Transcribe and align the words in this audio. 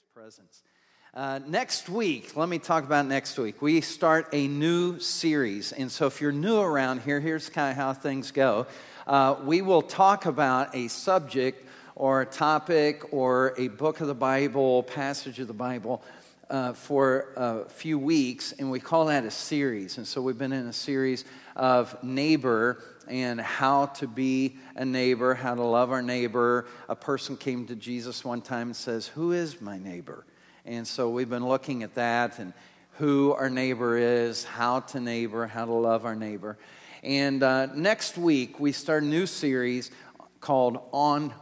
his 0.00 0.08
presence. 0.14 0.62
Uh, 1.12 1.40
next 1.46 1.88
week, 1.88 2.36
let 2.36 2.48
me 2.48 2.58
talk 2.58 2.84
about 2.84 3.06
next 3.06 3.36
week. 3.38 3.60
We 3.60 3.80
start 3.80 4.28
a 4.32 4.48
new 4.48 4.98
series. 4.98 5.72
And 5.72 5.90
so, 5.90 6.06
if 6.06 6.20
you're 6.20 6.32
new 6.32 6.58
around 6.58 7.02
here, 7.02 7.20
here's 7.20 7.50
kind 7.50 7.70
of 7.70 7.76
how 7.76 7.92
things 7.92 8.30
go. 8.30 8.66
Uh, 9.06 9.36
we 9.44 9.60
will 9.60 9.82
talk 9.82 10.24
about 10.24 10.74
a 10.74 10.88
subject 10.88 11.68
or 11.96 12.22
a 12.22 12.26
topic 12.26 13.12
or 13.12 13.52
a 13.58 13.68
book 13.68 14.00
of 14.00 14.06
the 14.06 14.14
Bible, 14.14 14.84
passage 14.84 15.38
of 15.38 15.48
the 15.48 15.52
Bible. 15.52 16.02
Uh, 16.50 16.72
for 16.72 17.28
a 17.36 17.68
few 17.68 17.96
weeks, 17.96 18.50
and 18.58 18.72
we 18.72 18.80
call 18.80 19.04
that 19.04 19.24
a 19.24 19.30
series. 19.30 19.98
And 19.98 20.06
so 20.06 20.20
we've 20.20 20.36
been 20.36 20.52
in 20.52 20.66
a 20.66 20.72
series 20.72 21.24
of 21.54 22.02
neighbor 22.02 22.82
and 23.06 23.40
how 23.40 23.86
to 23.86 24.08
be 24.08 24.56
a 24.74 24.84
neighbor, 24.84 25.34
how 25.34 25.54
to 25.54 25.62
love 25.62 25.92
our 25.92 26.02
neighbor. 26.02 26.66
A 26.88 26.96
person 26.96 27.36
came 27.36 27.68
to 27.68 27.76
Jesus 27.76 28.24
one 28.24 28.42
time 28.42 28.66
and 28.66 28.76
says, 28.76 29.06
Who 29.06 29.30
is 29.30 29.60
my 29.60 29.78
neighbor? 29.78 30.26
And 30.64 30.88
so 30.88 31.08
we've 31.08 31.30
been 31.30 31.46
looking 31.46 31.84
at 31.84 31.94
that 31.94 32.40
and 32.40 32.52
who 32.94 33.32
our 33.32 33.48
neighbor 33.48 33.96
is, 33.96 34.42
how 34.42 34.80
to 34.80 34.98
neighbor, 34.98 35.46
how 35.46 35.66
to 35.66 35.72
love 35.72 36.04
our 36.04 36.16
neighbor. 36.16 36.58
And 37.04 37.44
uh, 37.44 37.66
next 37.76 38.18
week, 38.18 38.58
we 38.58 38.72
start 38.72 39.04
a 39.04 39.06
new 39.06 39.26
series 39.26 39.92
called 40.40 40.80
On 40.90 41.32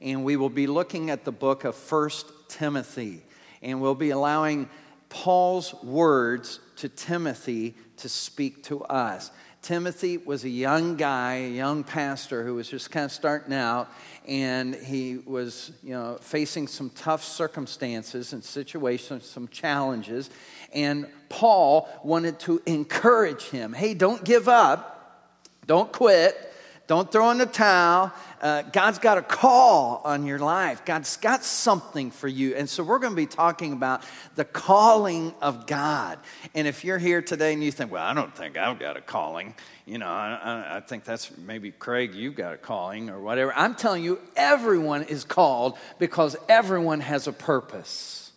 And 0.00 0.24
we 0.24 0.36
will 0.36 0.48
be 0.48 0.68
looking 0.68 1.10
at 1.10 1.24
the 1.24 1.32
book 1.32 1.64
of 1.64 1.74
First 1.74 2.30
Timothy. 2.48 3.22
And 3.62 3.80
we'll 3.80 3.94
be 3.94 4.10
allowing 4.10 4.68
Paul's 5.08 5.74
words 5.82 6.60
to 6.76 6.88
Timothy 6.88 7.74
to 7.98 8.08
speak 8.08 8.62
to 8.64 8.82
us. 8.84 9.30
Timothy 9.62 10.18
was 10.18 10.44
a 10.44 10.48
young 10.48 10.96
guy, 10.96 11.34
a 11.38 11.50
young 11.50 11.82
pastor 11.82 12.44
who 12.44 12.54
was 12.54 12.68
just 12.68 12.92
kind 12.92 13.04
of 13.04 13.10
starting 13.10 13.52
out, 13.52 13.90
and 14.28 14.76
he 14.76 15.18
was, 15.18 15.72
you 15.82 15.90
know, 15.90 16.18
facing 16.20 16.68
some 16.68 16.90
tough 16.90 17.24
circumstances 17.24 18.32
and 18.32 18.44
situations, 18.44 19.26
some 19.26 19.48
challenges. 19.48 20.30
And 20.72 21.08
Paul 21.28 21.88
wanted 22.04 22.38
to 22.40 22.62
encourage 22.66 23.42
him 23.48 23.72
hey, 23.72 23.94
don't 23.94 24.22
give 24.22 24.48
up, 24.48 25.42
don't 25.66 25.90
quit, 25.90 26.52
don't 26.86 27.10
throw 27.10 27.30
in 27.30 27.38
the 27.38 27.46
towel. 27.46 28.12
Uh, 28.40 28.62
God's 28.62 29.00
got 29.00 29.18
a 29.18 29.22
call 29.22 30.00
on 30.04 30.24
your 30.24 30.38
life. 30.38 30.84
God's 30.84 31.16
got 31.16 31.42
something 31.42 32.12
for 32.12 32.28
you. 32.28 32.54
And 32.54 32.68
so 32.70 32.84
we're 32.84 33.00
going 33.00 33.12
to 33.12 33.16
be 33.16 33.26
talking 33.26 33.72
about 33.72 34.04
the 34.36 34.44
calling 34.44 35.34
of 35.42 35.66
God. 35.66 36.18
And 36.54 36.68
if 36.68 36.84
you're 36.84 36.98
here 36.98 37.22
today 37.22 37.52
and 37.52 37.64
you 37.64 37.72
think, 37.72 37.90
well, 37.90 38.04
I 38.04 38.14
don't 38.14 38.34
think 38.36 38.56
I've 38.56 38.78
got 38.78 38.96
a 38.96 39.00
calling, 39.00 39.54
you 39.84 39.98
know, 39.98 40.06
I, 40.06 40.76
I 40.76 40.80
think 40.80 41.04
that's 41.04 41.36
maybe 41.36 41.72
Craig, 41.72 42.14
you've 42.14 42.36
got 42.36 42.54
a 42.54 42.58
calling 42.58 43.10
or 43.10 43.20
whatever. 43.20 43.52
I'm 43.54 43.74
telling 43.74 44.04
you, 44.04 44.20
everyone 44.36 45.04
is 45.04 45.24
called 45.24 45.76
because 45.98 46.36
everyone 46.48 47.00
has 47.00 47.26
a 47.26 47.32
purpose. 47.32 48.30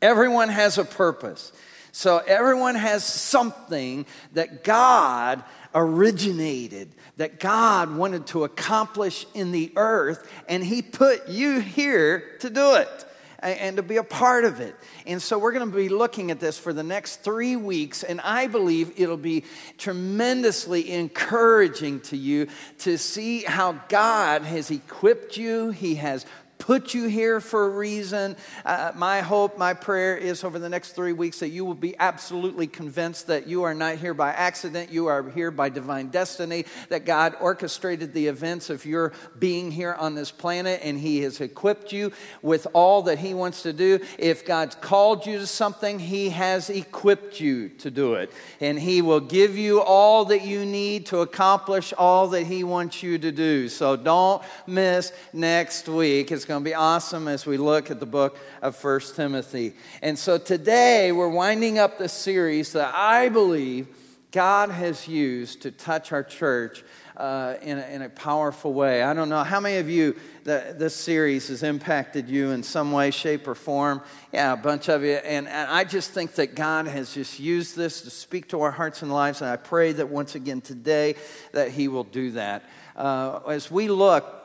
Everyone 0.00 0.48
has 0.48 0.78
a 0.78 0.84
purpose. 0.84 1.52
So 1.92 2.18
everyone 2.18 2.74
has 2.74 3.04
something 3.04 4.06
that 4.32 4.64
God 4.64 5.44
originated, 5.74 6.88
that 7.16 7.40
God 7.40 7.94
wanted 7.94 8.26
to 8.28 8.44
accomplish 8.44 9.26
in 9.34 9.52
the 9.52 9.72
earth, 9.76 10.28
and 10.48 10.62
He 10.62 10.82
put 10.82 11.28
you 11.28 11.60
here 11.60 12.36
to 12.40 12.50
do 12.50 12.74
it 12.76 13.06
and 13.42 13.76
to 13.76 13.82
be 13.82 13.98
a 13.98 14.02
part 14.02 14.44
of 14.44 14.60
it. 14.60 14.74
And 15.06 15.20
so 15.20 15.38
we're 15.38 15.52
going 15.52 15.70
to 15.70 15.76
be 15.76 15.90
looking 15.90 16.30
at 16.30 16.40
this 16.40 16.58
for 16.58 16.72
the 16.72 16.82
next 16.82 17.16
three 17.16 17.56
weeks, 17.56 18.02
and 18.02 18.20
I 18.22 18.46
believe 18.46 18.98
it'll 18.98 19.16
be 19.16 19.44
tremendously 19.76 20.90
encouraging 20.90 22.00
to 22.00 22.16
you 22.16 22.48
to 22.78 22.96
see 22.96 23.42
how 23.42 23.72
God 23.88 24.42
has 24.42 24.70
equipped 24.70 25.36
you, 25.36 25.70
He 25.70 25.96
has 25.96 26.24
put 26.58 26.94
you 26.94 27.06
here 27.08 27.40
for 27.40 27.66
a 27.66 27.68
reason. 27.68 28.36
Uh, 28.64 28.92
my 28.94 29.20
hope, 29.20 29.58
my 29.58 29.74
prayer 29.74 30.16
is 30.16 30.44
over 30.44 30.58
the 30.58 30.68
next 30.68 30.92
three 30.92 31.12
weeks 31.12 31.40
that 31.40 31.50
you 31.50 31.64
will 31.64 31.74
be 31.74 31.94
absolutely 31.98 32.66
convinced 32.66 33.26
that 33.26 33.46
you 33.46 33.64
are 33.64 33.74
not 33.74 33.96
here 33.96 34.14
by 34.14 34.32
accident. 34.32 34.90
You 34.90 35.06
are 35.06 35.28
here 35.30 35.50
by 35.50 35.68
divine 35.68 36.08
destiny, 36.08 36.64
that 36.88 37.04
God 37.04 37.36
orchestrated 37.40 38.14
the 38.14 38.28
events 38.28 38.70
of 38.70 38.84
your 38.84 39.12
being 39.38 39.70
here 39.70 39.94
on 39.94 40.14
this 40.14 40.30
planet 40.30 40.80
and 40.82 40.98
He 40.98 41.20
has 41.22 41.40
equipped 41.40 41.92
you 41.92 42.12
with 42.42 42.66
all 42.72 43.02
that 43.02 43.18
He 43.18 43.34
wants 43.34 43.62
to 43.62 43.72
do. 43.72 44.00
If 44.18 44.46
God's 44.46 44.74
called 44.76 45.26
you 45.26 45.38
to 45.38 45.46
something, 45.46 45.98
He 45.98 46.30
has 46.30 46.70
equipped 46.70 47.40
you 47.40 47.68
to 47.70 47.90
do 47.90 48.14
it. 48.14 48.32
And 48.60 48.78
He 48.78 49.02
will 49.02 49.20
give 49.20 49.56
you 49.58 49.82
all 49.82 50.24
that 50.26 50.42
you 50.42 50.64
need 50.64 51.06
to 51.06 51.18
accomplish 51.18 51.92
all 51.98 52.28
that 52.28 52.44
He 52.44 52.64
wants 52.64 53.02
you 53.02 53.18
to 53.18 53.32
do. 53.32 53.68
So 53.68 53.96
don't 53.96 54.42
miss 54.66 55.12
next 55.32 55.88
week. 55.88 56.32
It's 56.32 56.43
going 56.46 56.54
going 56.54 56.62
to 56.62 56.70
be 56.70 56.74
awesome 56.74 57.26
as 57.26 57.46
we 57.46 57.56
look 57.56 57.90
at 57.90 57.98
the 57.98 58.06
book 58.06 58.38
of 58.62 58.76
First 58.76 59.16
Timothy. 59.16 59.72
And 60.02 60.16
so 60.16 60.38
today 60.38 61.10
we're 61.10 61.28
winding 61.28 61.80
up 61.80 61.98
the 61.98 62.08
series 62.08 62.74
that 62.74 62.94
I 62.94 63.28
believe 63.28 63.88
God 64.30 64.70
has 64.70 65.08
used 65.08 65.62
to 65.62 65.72
touch 65.72 66.12
our 66.12 66.22
church 66.22 66.84
uh, 67.16 67.54
in, 67.60 67.78
a, 67.78 67.86
in, 67.86 68.02
a, 68.02 68.08
powerful 68.08 68.72
way. 68.72 69.02
I 69.02 69.14
don't 69.14 69.28
know 69.28 69.42
how 69.42 69.58
many 69.58 69.78
of 69.78 69.90
you 69.90 70.14
this 70.44 70.94
series 70.94 71.48
has 71.48 71.64
impacted 71.64 72.28
you 72.28 72.52
in 72.52 72.62
some 72.62 72.92
way, 72.92 73.10
shape, 73.10 73.48
or 73.48 73.56
form. 73.56 74.00
Yeah, 74.32 74.52
a 74.52 74.56
bunch 74.56 74.88
of 74.88 75.02
you. 75.02 75.14
And, 75.14 75.48
and 75.48 75.70
I 75.70 75.82
just 75.82 76.12
think 76.12 76.36
that 76.36 76.54
God 76.54 76.86
has 76.86 77.14
just 77.14 77.40
used 77.40 77.76
this 77.76 78.02
to 78.02 78.10
speak 78.10 78.48
to 78.50 78.60
our 78.60 78.70
hearts 78.70 79.02
and 79.02 79.12
lives. 79.12 79.40
And 79.40 79.50
I 79.50 79.56
pray 79.56 79.90
that 79.92 80.08
once 80.08 80.36
again 80.36 80.60
today 80.60 81.16
that 81.50 81.72
He 81.72 81.88
will 81.88 82.04
do 82.04 82.30
that. 82.32 82.64
Uh, 82.94 83.40
as 83.48 83.72
we 83.72 83.88
look 83.88 84.43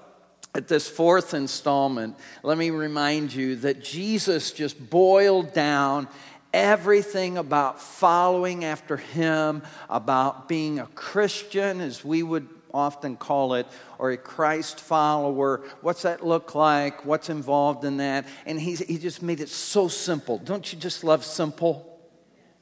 at 0.55 0.67
this 0.67 0.87
fourth 0.87 1.33
installment, 1.33 2.15
let 2.43 2.57
me 2.57 2.71
remind 2.71 3.33
you 3.33 3.55
that 3.57 3.83
Jesus 3.83 4.51
just 4.51 4.89
boiled 4.89 5.53
down 5.53 6.07
everything 6.53 7.37
about 7.37 7.79
following 7.79 8.65
after 8.65 8.97
him, 8.97 9.61
about 9.89 10.47
being 10.47 10.79
a 10.79 10.87
Christian, 10.87 11.81
as 11.81 12.03
we 12.03 12.23
would 12.23 12.47
often 12.73 13.15
call 13.15 13.53
it, 13.53 13.67
or 13.99 14.11
a 14.11 14.17
Christ 14.17 14.79
follower. 14.79 15.61
What's 15.81 16.01
that 16.01 16.25
look 16.25 16.55
like? 16.55 17.05
What's 17.05 17.29
involved 17.29 17.85
in 17.85 17.97
that? 17.97 18.27
And 18.45 18.59
he's, 18.59 18.79
he 18.79 18.97
just 18.97 19.21
made 19.21 19.41
it 19.41 19.49
so 19.49 19.87
simple. 19.87 20.39
Don't 20.39 20.71
you 20.73 20.79
just 20.79 21.03
love 21.03 21.23
simple? 21.23 21.85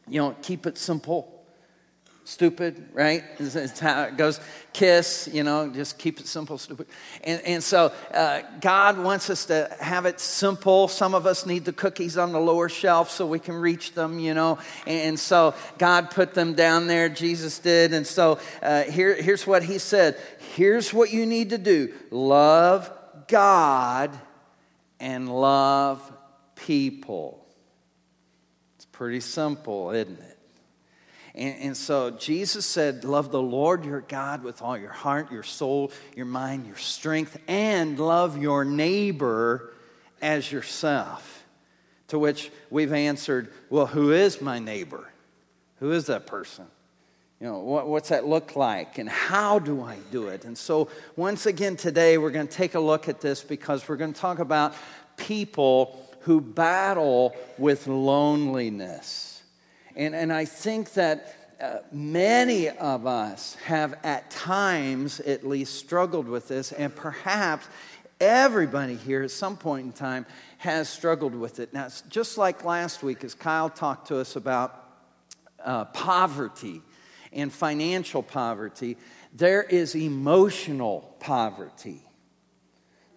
You 0.08 0.22
know, 0.22 0.36
keep 0.42 0.66
it 0.66 0.78
simple 0.78 1.37
stupid, 2.28 2.90
right? 2.92 3.24
It's 3.40 3.80
how 3.80 4.04
it 4.04 4.18
goes. 4.18 4.42
Kiss, 4.74 5.30
you 5.32 5.44
know, 5.44 5.70
just 5.70 5.98
keep 5.98 6.20
it 6.20 6.28
simple, 6.28 6.58
stupid. 6.58 6.88
And, 7.24 7.42
and 7.42 7.64
so 7.64 7.94
uh, 8.14 8.42
God 8.60 9.00
wants 9.00 9.30
us 9.30 9.46
to 9.46 9.74
have 9.80 10.06
it 10.06 10.20
simple. 10.20 10.90
Some 10.90 11.16
of 11.16 11.26
us 11.26 11.46
need 11.46 11.64
the 11.64 11.72
cookies 11.72 12.18
on 12.18 12.34
the 12.34 12.40
lower 12.40 12.68
shelf 12.68 13.10
so 13.10 13.26
we 13.26 13.40
can 13.40 13.56
reach 13.56 13.94
them, 13.94 14.20
you 14.20 14.34
know. 14.34 14.60
And 14.86 15.18
so 15.18 15.56
God 15.78 16.12
put 16.12 16.34
them 16.34 16.54
down 16.54 16.88
there, 16.88 17.08
Jesus 17.08 17.60
did. 17.60 17.94
And 17.94 18.06
so 18.06 18.40
uh, 18.62 18.84
here, 18.84 19.16
here's 19.16 19.48
what 19.48 19.64
He 19.64 19.78
said 19.78 20.18
Here's 20.56 20.94
what 20.94 21.14
you 21.14 21.26
need 21.26 21.52
to 21.52 21.58
do 21.58 21.94
love 22.12 22.92
God 23.28 24.12
and 25.00 25.34
love 25.34 26.12
people. 26.56 27.46
It's 28.76 28.86
pretty 28.86 29.22
simple, 29.22 29.92
isn't 29.92 30.20
it? 30.20 30.37
And, 31.38 31.56
and, 31.62 31.78
so 31.78 32.10
Jesus 32.10 32.66
said, 32.66 33.04
Love 33.04 33.32
the 33.32 33.42
Lord 33.42 33.86
your 33.86 34.02
God 34.02 34.44
with 34.44 34.64
all 34.64 34.76
your 34.76 34.92
heart, 34.92 35.32
your 35.32 35.44
soul, 35.44 35.92
your 36.16 36.26
mind, 36.26 36.66
your 36.66 36.78
strength, 36.78 37.40
and 37.48 38.00
love 38.00 38.42
your 38.42 38.66
neighbor 38.66 39.72
as 40.20 40.52
yourself. 40.52 41.46
To 42.08 42.18
which 42.18 42.52
we've 42.72 42.92
answered, 42.92 43.54
Well, 43.70 43.86
who 43.86 44.12
is 44.12 44.42
my 44.42 44.58
neighbor? 44.58 45.08
Who 45.80 45.92
is 45.92 46.08
that 46.08 46.26
person? 46.26 46.66
You 47.40 47.46
know, 47.48 47.60
what, 47.60 47.88
what's 47.88 48.10
that 48.10 48.26
look 48.26 48.56
like? 48.56 48.98
And 48.98 49.08
how 49.08 49.60
do 49.60 49.84
I 49.84 49.98
do 50.12 50.30
it? 50.30 50.44
And 50.44 50.58
so, 50.58 50.90
once 51.16 51.46
again, 51.46 51.78
today 51.78 52.18
we're 52.18 52.32
going 52.32 52.48
to 52.48 52.54
take 52.54 52.74
a 52.74 52.80
look 52.80 53.08
at 53.08 53.22
this 53.22 53.44
because 53.44 53.88
we're 53.88 53.98
going 53.98 54.14
to 54.14 54.20
talk 54.20 54.40
about 54.40 54.74
people 55.18 56.04
who 56.22 56.42
battle 56.42 57.36
with 57.60 57.86
loneliness. 57.86 59.37
And, 59.98 60.14
and 60.14 60.32
I 60.32 60.46
think 60.46 60.94
that 60.94 61.36
uh, 61.60 61.80
many 61.92 62.70
of 62.70 63.08
us 63.08 63.56
have 63.66 63.96
at 64.04 64.30
times 64.30 65.20
at 65.22 65.46
least 65.46 65.74
struggled 65.74 66.28
with 66.28 66.48
this, 66.48 66.72
and 66.72 66.96
perhaps 66.96 67.68
everybody 68.22 68.96
here 68.96 69.24
at 69.24 69.32
some 69.32 69.58
point 69.58 69.88
in 69.88 69.92
time 69.92 70.28
has 70.60 70.88
struggled 70.88 71.34
with 71.34 71.60
it. 71.60 71.74
Now, 71.74 71.88
just 72.10 72.38
like 72.38 72.64
last 72.64 73.02
week, 73.02 73.24
as 73.24 73.34
Kyle 73.34 73.72
talked 73.72 74.10
to 74.10 74.20
us 74.20 74.36
about 74.36 74.84
uh, 75.66 75.86
poverty 75.86 76.84
and 77.34 77.52
financial 77.52 78.22
poverty, 78.22 78.98
there 79.34 79.64
is 79.64 79.96
emotional 79.96 81.16
poverty. 81.20 82.07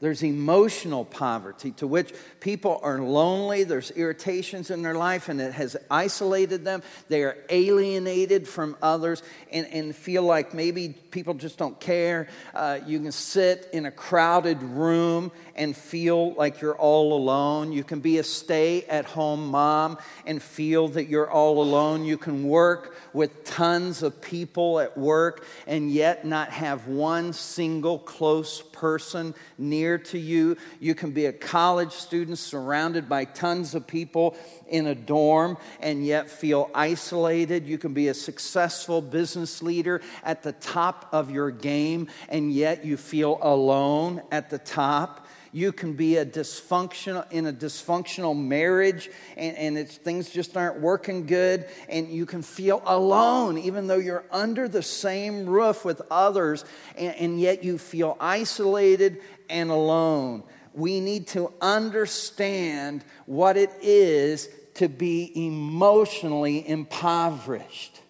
There's 0.01 0.23
emotional 0.23 1.05
poverty 1.05 1.73
to 1.73 1.87
which 1.87 2.15
people 2.41 2.81
are 2.83 3.01
lonely. 3.01 3.65
There's 3.65 3.91
irritations 3.91 4.71
in 4.71 4.81
their 4.81 4.95
life 4.95 5.29
and 5.29 5.39
it 5.43 5.53
has 5.53 5.77
isolated 5.91 6.65
them. 6.65 6.83
They 7.09 7.23
are 7.23 7.37
alienated 7.51 8.49
from 8.49 8.77
others 8.81 9.23
and, 9.53 9.67
and 9.67 9.95
feel 9.95 10.23
like 10.23 10.55
maybe 10.55 10.89
people 11.11 11.35
just 11.35 11.59
don't 11.59 11.79
care. 11.79 12.29
Uh, 12.55 12.81
you 12.87 12.99
can 12.99 13.13
sit 13.13 13.69
in 13.75 13.85
a 13.85 13.91
crowded 13.91 14.63
room 14.63 15.33
and 15.55 15.77
feel 15.77 16.33
like 16.33 16.63
you're 16.63 16.79
all 16.79 17.13
alone. 17.13 17.71
You 17.71 17.85
can 17.85 18.01
be 18.01 18.17
a 18.17 18.25
stay 18.25 18.85
at 18.85 19.05
home 19.05 19.49
mom 19.49 19.99
and 20.25 20.43
feel 20.43 20.89
that 20.89 21.09
you're 21.09 21.31
all 21.31 21.63
alone. 21.63 22.07
You 22.07 22.17
can 22.17 22.45
work 22.45 22.97
with 23.13 23.45
tons 23.45 24.03
of 24.03 24.23
people 24.23 24.81
at 24.81 24.97
work 24.97 25.45
and 25.67 25.91
yet 25.91 26.25
not 26.25 26.49
have 26.53 26.87
one 26.87 27.35
single 27.35 27.99
close 27.99 28.63
person 28.63 29.35
near 29.59 29.90
to 29.99 30.19
you. 30.19 30.57
You 30.79 30.95
can 30.95 31.11
be 31.11 31.27
a 31.27 31.33
college 31.33 31.93
student 31.93 32.39
surrounded 32.39 33.09
by 33.09 33.25
tons 33.25 33.75
of 33.75 33.87
people 33.87 34.37
in 34.69 34.87
a 34.87 34.95
dorm 34.95 35.59
and 35.81 36.05
yet 36.05 36.31
feel 36.31 36.71
isolated. 36.75 37.67
You 37.67 37.79
can 37.79 37.93
be 37.93 38.09
a 38.09 38.15
successful 38.15 39.01
business 39.03 39.63
leader 39.63 40.01
at 40.23 40.43
the 40.43 40.53
top 40.53 41.09
of 41.13 41.31
your 41.31 41.51
game 41.51 42.09
and 42.29 42.53
yet 42.53 42.85
you 42.85 42.97
feel 42.97 43.39
alone 43.43 44.23
at 44.31 44.51
the 44.51 44.59
top. 44.59 45.27
You 45.53 45.73
can 45.73 45.95
be 45.95 46.17
a 46.17 46.25
dysfunctional 46.25 47.31
in 47.33 47.47
a 47.47 47.53
dysfunctional 47.53 48.39
marriage 48.39 49.11
and, 49.37 49.57
and 49.57 49.79
it's, 49.79 49.97
things 49.97 50.31
just 50.31 50.57
aren't 50.57 50.81
working 50.81 51.27
good, 51.27 51.67
and 51.89 52.09
you 52.09 52.25
can 52.25 52.43
feel 52.43 52.83
alone, 52.87 53.59
even 53.59 53.87
though 53.87 53.99
you're 53.99 54.25
under 54.31 54.69
the 54.69 54.83
same 54.83 55.47
roof 55.47 55.85
with 55.85 56.03
others, 56.11 56.65
and, 56.97 57.15
and 57.17 57.41
yet 57.41 57.65
you 57.65 57.79
feel 57.79 58.17
isolated 58.21 59.21
and 59.51 59.71
alone. 59.71 60.43
We 60.73 61.01
need 61.01 61.27
to 61.29 61.53
understand 61.61 63.05
what 63.27 63.57
it 63.57 63.71
is 63.83 64.49
to 64.75 64.89
be 64.89 65.33
emotionally 65.47 66.67
impoverished, 66.67 68.01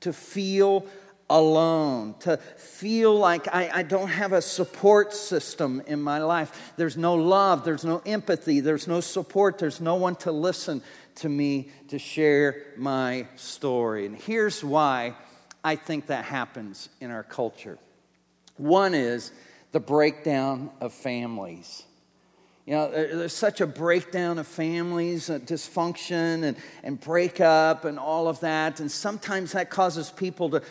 to 0.00 0.12
feel 0.12 0.86
alone, 1.30 2.14
to 2.20 2.38
feel 2.56 3.14
like 3.14 3.54
I, 3.54 3.70
I, 3.74 3.82
don't 3.82 4.08
have 4.08 4.32
a 4.32 4.40
support 4.40 5.12
system 5.12 5.82
in 5.86 6.00
my 6.00 6.18
life. 6.20 6.72
There's 6.76 6.96
no 6.96 7.14
love, 7.14 7.64
there's 7.64 7.84
no 7.84 8.00
empathy, 8.06 8.60
there's 8.60 8.88
no 8.88 9.00
support, 9.00 9.58
there's 9.58 9.80
no 9.80 9.96
one 9.96 10.16
to 10.16 10.32
listen 10.32 10.82
to 11.16 11.28
me 11.28 11.70
to 11.88 11.98
share 11.98 12.62
my 12.78 13.26
story. 13.36 14.06
And 14.06 14.16
here's 14.16 14.64
why 14.64 15.14
I 15.62 15.76
think 15.76 16.06
that 16.06 16.24
happens 16.24 16.88
in 17.00 17.10
our 17.10 17.22
culture 17.22 17.78
one 18.56 18.92
is 18.92 19.30
the 19.72 19.80
breakdown 19.80 20.70
of 20.80 20.92
families. 20.92 21.84
You 22.66 22.74
know, 22.74 22.90
there's 22.90 23.32
such 23.32 23.62
a 23.62 23.66
breakdown 23.66 24.38
of 24.38 24.46
families, 24.46 25.30
uh, 25.30 25.38
dysfunction 25.38 26.42
and, 26.42 26.56
and 26.82 27.00
breakup 27.00 27.86
and 27.86 27.98
all 27.98 28.28
of 28.28 28.40
that. 28.40 28.80
And 28.80 28.90
sometimes 28.90 29.52
that 29.52 29.70
causes 29.70 30.10
people 30.10 30.50
to 30.50 30.62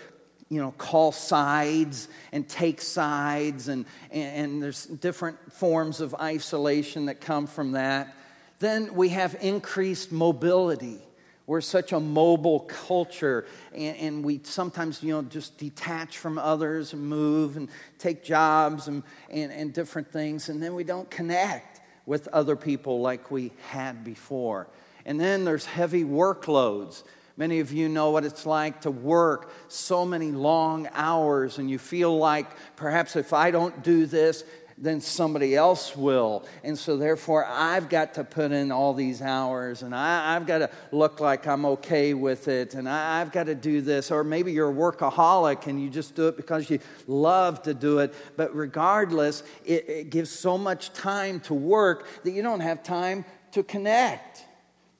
you 0.49 0.61
know, 0.61 0.71
call 0.77 1.11
sides 1.11 2.07
and 2.31 2.47
take 2.47 2.81
sides, 2.81 3.67
and, 3.67 3.85
and, 4.11 4.63
there's 4.63 4.85
different 4.85 5.51
forms 5.51 5.99
of 5.99 6.15
isolation 6.15 7.07
that 7.07 7.19
come 7.19 7.47
from 7.47 7.73
that. 7.73 8.15
Then 8.59 8.94
we 8.95 9.09
have 9.09 9.35
increased 9.41 10.11
mobility. 10.11 10.99
We're 11.47 11.61
such 11.61 11.94
a 11.94 11.99
mobile 11.99 12.59
culture, 12.61 13.45
and, 13.73 13.97
and, 13.97 14.23
we 14.23 14.41
sometimes, 14.44 15.01
you 15.01 15.13
know, 15.13 15.21
just 15.23 15.57
detach 15.57 16.17
from 16.17 16.38
others 16.38 16.94
and 16.94 17.01
move 17.01 17.57
and 17.57 17.69
take 17.97 18.23
jobs 18.23 18.88
and, 18.88 19.01
and, 19.29 19.51
and 19.51 19.73
different 19.73 20.11
things, 20.11 20.49
and 20.49 20.61
then 20.61 20.75
we 20.75 20.83
don't 20.83 21.09
connect 21.09 21.81
with 22.05 22.27
other 22.29 22.55
people 22.55 23.01
like 23.01 23.31
we 23.31 23.53
had 23.69 24.03
before. 24.03 24.67
And 25.05 25.19
then 25.19 25.45
there's 25.45 25.65
heavy 25.65 26.03
workloads 26.03 27.03
Many 27.38 27.59
of 27.59 27.71
you 27.71 27.88
know 27.88 28.09
what 28.09 28.25
it's 28.25 28.47
like 28.47 28.81
to 28.81 28.89
work 28.89 29.51
so 29.67 30.03
many 30.03 30.31
long 30.31 30.89
hours, 30.94 31.59
and 31.59 31.69
you 31.69 31.77
feel 31.77 32.17
like 32.17 32.47
perhaps 32.75 33.15
if 33.15 33.31
I 33.31 33.51
don't 33.51 33.83
do 33.83 34.07
this, 34.07 34.44
then 34.77 35.01
somebody 35.01 35.56
else 35.56 35.95
will. 35.95 36.45
And 36.63 36.77
so, 36.77 36.97
therefore, 36.97 37.45
I've 37.45 37.89
got 37.89 38.13
to 38.15 38.24
put 38.24 38.51
in 38.51 38.71
all 38.71 38.94
these 38.94 39.21
hours 39.21 39.81
and 39.81 39.95
I, 39.95 40.33
have 40.33 40.45
got 40.45 40.59
to 40.59 40.69
look 40.91 41.19
like 41.19 41.47
I'm 41.47 41.65
okay 41.65 42.13
with 42.13 42.47
it 42.47 42.75
and 42.75 42.88
I, 42.88 43.21
I've 43.21 43.31
got 43.31 43.45
to 43.45 43.56
do 43.56 43.81
this. 43.81 44.12
Or 44.12 44.24
maybe 44.24 44.51
you're 44.51 44.69
a 44.69 44.74
workaholic 44.74 45.68
and 45.68 45.81
you 45.81 45.89
just 45.89 46.15
do 46.15 46.27
it 46.27 46.38
because 46.38 46.69
you 46.69 46.79
love 47.07 47.63
to 47.63 47.74
do 47.74 48.00
it. 48.00 48.13
But 48.35 48.56
regardless, 48.56 49.44
it, 49.65 49.89
it 49.89 50.09
gives 50.09 50.29
so 50.29 50.57
much 50.57 50.94
time 50.94 51.39
to 51.41 51.53
work 51.53 52.07
that 52.23 52.31
you 52.31 52.44
don't 52.44 52.59
have 52.59 52.83
time 52.83 53.25
to 53.53 53.63
connect 53.63 54.45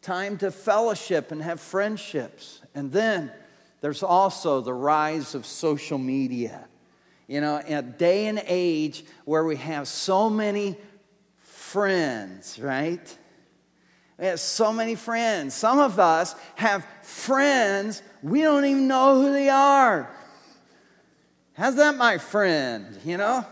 time 0.07 0.38
to 0.38 0.50
fellowship 0.51 1.33
and 1.33 1.41
have 1.41 1.59
friendships. 1.59 2.62
And 2.73 2.91
then 2.94 3.30
there's 3.81 4.03
also 4.03 4.62
the 4.62 4.73
rise 4.73 5.35
of 5.35 5.45
social 5.45 5.97
media. 5.97 6.65
You 7.27 7.41
know, 7.41 7.57
in 7.57 7.77
a 7.77 7.81
day 7.81 8.27
and 8.27 8.41
age 8.45 9.03
where 9.25 9.44
we 9.44 9.57
have 9.57 9.88
so 9.88 10.29
many 10.29 10.77
friends, 11.39 12.57
right? 12.57 13.18
We 14.18 14.25
have 14.25 14.39
so 14.39 14.71
many 14.71 14.95
friends. 14.95 15.53
Some 15.53 15.77
of 15.79 16.00
us 16.00 16.35
have 16.56 16.85
friends, 17.03 18.01
we 18.24 18.41
don't 18.41 18.65
even 18.65 18.88
know 18.88 19.21
who 19.21 19.31
they 19.33 19.50
are. 19.50 20.09
How's 21.53 21.75
that, 21.75 21.95
my 21.97 22.18
friend? 22.18 22.97
You 23.03 23.18
know? 23.18 23.45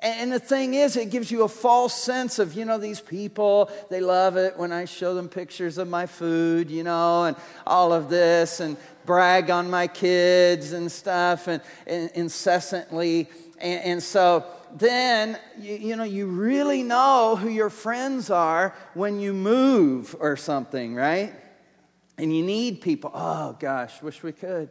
And 0.00 0.32
the 0.32 0.38
thing 0.38 0.74
is, 0.74 0.96
it 0.96 1.10
gives 1.10 1.28
you 1.28 1.42
a 1.42 1.48
false 1.48 1.92
sense 1.92 2.38
of, 2.38 2.54
you 2.54 2.64
know, 2.64 2.78
these 2.78 3.00
people, 3.00 3.68
they 3.90 4.00
love 4.00 4.36
it 4.36 4.56
when 4.56 4.70
I 4.70 4.84
show 4.84 5.12
them 5.14 5.28
pictures 5.28 5.76
of 5.76 5.88
my 5.88 6.06
food, 6.06 6.70
you 6.70 6.84
know, 6.84 7.24
and 7.24 7.36
all 7.66 7.92
of 7.92 8.08
this, 8.08 8.60
and 8.60 8.76
brag 9.06 9.50
on 9.50 9.68
my 9.68 9.88
kids 9.88 10.72
and 10.72 10.90
stuff, 10.92 11.48
and, 11.48 11.60
and 11.88 12.12
incessantly. 12.14 13.28
And, 13.60 13.84
and, 13.84 14.02
so 14.02 14.44
then, 14.76 15.36
you, 15.58 15.74
you 15.74 15.96
know, 15.96 16.04
you 16.04 16.26
really 16.26 16.84
know 16.84 17.34
who 17.34 17.48
your 17.48 17.70
friends 17.70 18.30
are 18.30 18.76
when 18.94 19.18
you 19.18 19.34
move 19.34 20.14
or 20.20 20.36
something, 20.36 20.94
right? 20.94 21.32
And 22.18 22.34
you 22.34 22.44
need 22.44 22.82
people. 22.82 23.10
Oh, 23.12 23.56
gosh, 23.58 24.00
wish 24.00 24.22
we 24.22 24.30
could, 24.30 24.70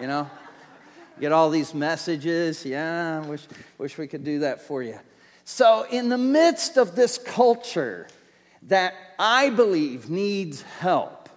you 0.00 0.08
know? 0.08 0.28
Get 1.20 1.32
all 1.32 1.50
these 1.50 1.74
messages. 1.74 2.64
Yeah, 2.64 3.20
wish, 3.26 3.46
wish 3.78 3.98
we 3.98 4.06
could 4.06 4.24
do 4.24 4.40
that 4.40 4.62
for 4.62 4.82
you. 4.82 4.98
So, 5.44 5.86
in 5.90 6.08
the 6.08 6.18
midst 6.18 6.76
of 6.76 6.96
this 6.96 7.18
culture 7.18 8.08
that 8.62 8.94
I 9.18 9.50
believe 9.50 10.08
needs 10.08 10.62
help, 10.62 11.28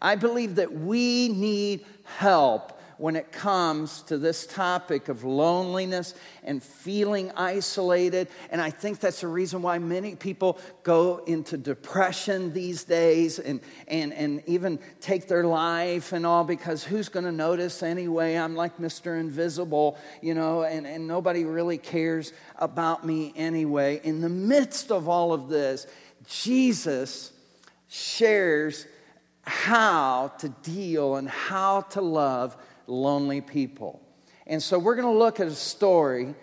I 0.00 0.16
believe 0.16 0.56
that 0.56 0.72
we 0.72 1.28
need 1.28 1.86
help 2.04 2.78
when 3.02 3.16
it 3.16 3.32
comes 3.32 4.02
to 4.02 4.16
this 4.16 4.46
topic 4.46 5.08
of 5.08 5.24
loneliness 5.24 6.14
and 6.44 6.62
feeling 6.62 7.32
isolated. 7.32 8.28
And 8.48 8.60
I 8.60 8.70
think 8.70 9.00
that's 9.00 9.22
the 9.22 9.26
reason 9.26 9.60
why 9.60 9.80
many 9.80 10.14
people 10.14 10.56
go 10.84 11.20
into 11.26 11.56
depression 11.56 12.52
these 12.52 12.84
days 12.84 13.40
and, 13.40 13.58
and, 13.88 14.12
and 14.12 14.40
even 14.46 14.78
take 15.00 15.26
their 15.26 15.42
life 15.42 16.12
and 16.12 16.24
all 16.24 16.44
because 16.44 16.84
who's 16.84 17.08
going 17.08 17.24
to 17.24 17.32
notice 17.32 17.82
anyway? 17.82 18.36
I'm 18.36 18.54
like 18.54 18.78
Mr. 18.78 19.18
Invisible, 19.18 19.98
you 20.20 20.34
know, 20.34 20.62
and, 20.62 20.86
and 20.86 21.08
nobody 21.08 21.44
really 21.44 21.78
cares 21.78 22.32
about 22.54 23.04
me 23.04 23.32
anyway. 23.34 24.00
In 24.04 24.20
the 24.20 24.28
midst 24.28 24.92
of 24.92 25.08
all 25.08 25.32
of 25.32 25.48
this, 25.48 25.88
Jesus 26.28 27.32
shares 27.88 28.86
how 29.42 30.28
to 30.38 30.50
deal 30.62 31.16
and 31.16 31.28
how 31.28 31.80
to 31.80 32.00
love 32.00 32.56
lonely 32.86 33.40
people. 33.40 34.00
And 34.46 34.62
so 34.62 34.78
we're 34.78 34.96
going 34.96 35.12
to 35.12 35.18
look 35.18 35.40
at 35.40 35.46
a 35.46 35.54
story 35.54 36.34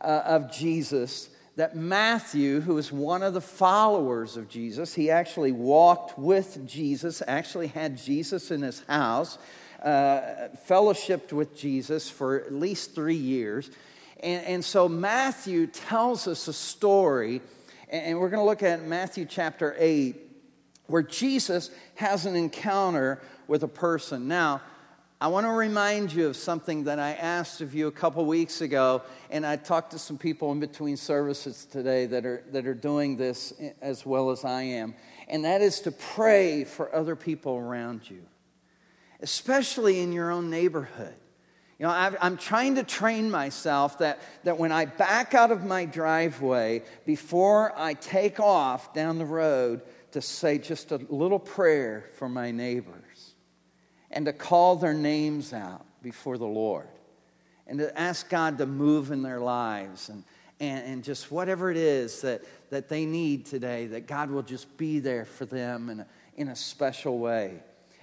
uh, 0.00 0.22
of 0.24 0.52
Jesus 0.52 1.30
that 1.56 1.74
Matthew, 1.74 2.60
who 2.60 2.76
is 2.76 2.92
one 2.92 3.22
of 3.22 3.32
the 3.32 3.40
followers 3.40 4.36
of 4.36 4.46
Jesus, 4.48 4.94
he 4.94 5.10
actually 5.10 5.52
walked 5.52 6.18
with 6.18 6.66
Jesus, 6.66 7.22
actually 7.26 7.68
had 7.68 7.96
Jesus 7.96 8.50
in 8.50 8.60
his 8.60 8.80
house, 8.80 9.38
uh, 9.82 10.48
fellowshipped 10.68 11.32
with 11.32 11.56
Jesus 11.56 12.10
for 12.10 12.36
at 12.36 12.52
least 12.52 12.94
three 12.94 13.16
years. 13.16 13.70
And, 14.20 14.44
and 14.44 14.64
so 14.64 14.86
Matthew 14.86 15.66
tells 15.66 16.28
us 16.28 16.46
a 16.46 16.52
story, 16.52 17.40
and 17.88 18.20
we're 18.20 18.30
going 18.30 18.40
to 18.40 18.46
look 18.46 18.62
at 18.62 18.86
Matthew 18.86 19.24
chapter 19.24 19.74
8, 19.78 20.14
where 20.88 21.02
Jesus 21.02 21.70
has 21.94 22.26
an 22.26 22.36
encounter 22.36 23.22
with 23.48 23.62
a 23.62 23.68
person. 23.68 24.28
Now, 24.28 24.60
I 25.18 25.28
want 25.28 25.46
to 25.46 25.50
remind 25.50 26.12
you 26.12 26.26
of 26.26 26.36
something 26.36 26.84
that 26.84 26.98
I 26.98 27.14
asked 27.14 27.62
of 27.62 27.74
you 27.74 27.86
a 27.86 27.92
couple 27.92 28.26
weeks 28.26 28.60
ago, 28.60 29.00
and 29.30 29.46
I 29.46 29.56
talked 29.56 29.92
to 29.92 29.98
some 29.98 30.18
people 30.18 30.52
in 30.52 30.60
between 30.60 30.98
services 30.98 31.64
today 31.64 32.04
that 32.04 32.26
are, 32.26 32.44
that 32.52 32.66
are 32.66 32.74
doing 32.74 33.16
this 33.16 33.54
as 33.80 34.04
well 34.04 34.30
as 34.30 34.44
I 34.44 34.62
am, 34.62 34.94
and 35.26 35.46
that 35.46 35.62
is 35.62 35.80
to 35.80 35.90
pray 35.90 36.64
for 36.64 36.94
other 36.94 37.16
people 37.16 37.56
around 37.56 38.10
you, 38.10 38.26
especially 39.20 40.00
in 40.00 40.12
your 40.12 40.30
own 40.30 40.50
neighborhood. 40.50 41.14
You 41.78 41.86
know, 41.86 41.92
I'm 41.92 42.36
trying 42.36 42.74
to 42.74 42.82
train 42.82 43.30
myself 43.30 43.98
that, 43.98 44.20
that 44.44 44.58
when 44.58 44.70
I 44.70 44.84
back 44.84 45.32
out 45.32 45.50
of 45.50 45.64
my 45.64 45.86
driveway, 45.86 46.82
before 47.06 47.72
I 47.74 47.94
take 47.94 48.38
off 48.38 48.92
down 48.92 49.16
the 49.16 49.24
road, 49.24 49.80
to 50.12 50.20
say 50.20 50.58
just 50.58 50.92
a 50.92 50.96
little 51.08 51.38
prayer 51.38 52.10
for 52.14 52.28
my 52.28 52.50
neighbors 52.50 53.05
and 54.16 54.24
to 54.24 54.32
call 54.32 54.76
their 54.76 54.94
names 54.94 55.52
out 55.52 55.84
before 56.02 56.38
the 56.38 56.46
Lord 56.46 56.88
and 57.66 57.78
to 57.78 58.00
ask 58.00 58.30
God 58.30 58.56
to 58.56 58.64
move 58.64 59.10
in 59.10 59.20
their 59.20 59.40
lives 59.40 60.08
and, 60.08 60.24
and, 60.58 60.86
and 60.86 61.04
just 61.04 61.30
whatever 61.30 61.70
it 61.70 61.76
is 61.76 62.22
that, 62.22 62.40
that 62.70 62.88
they 62.88 63.04
need 63.04 63.44
today, 63.44 63.86
that 63.88 64.06
God 64.06 64.30
will 64.30 64.42
just 64.42 64.74
be 64.78 65.00
there 65.00 65.26
for 65.26 65.44
them 65.44 65.90
in 65.90 66.00
a, 66.00 66.06
in 66.34 66.48
a 66.48 66.56
special 66.56 67.18
way 67.18 67.60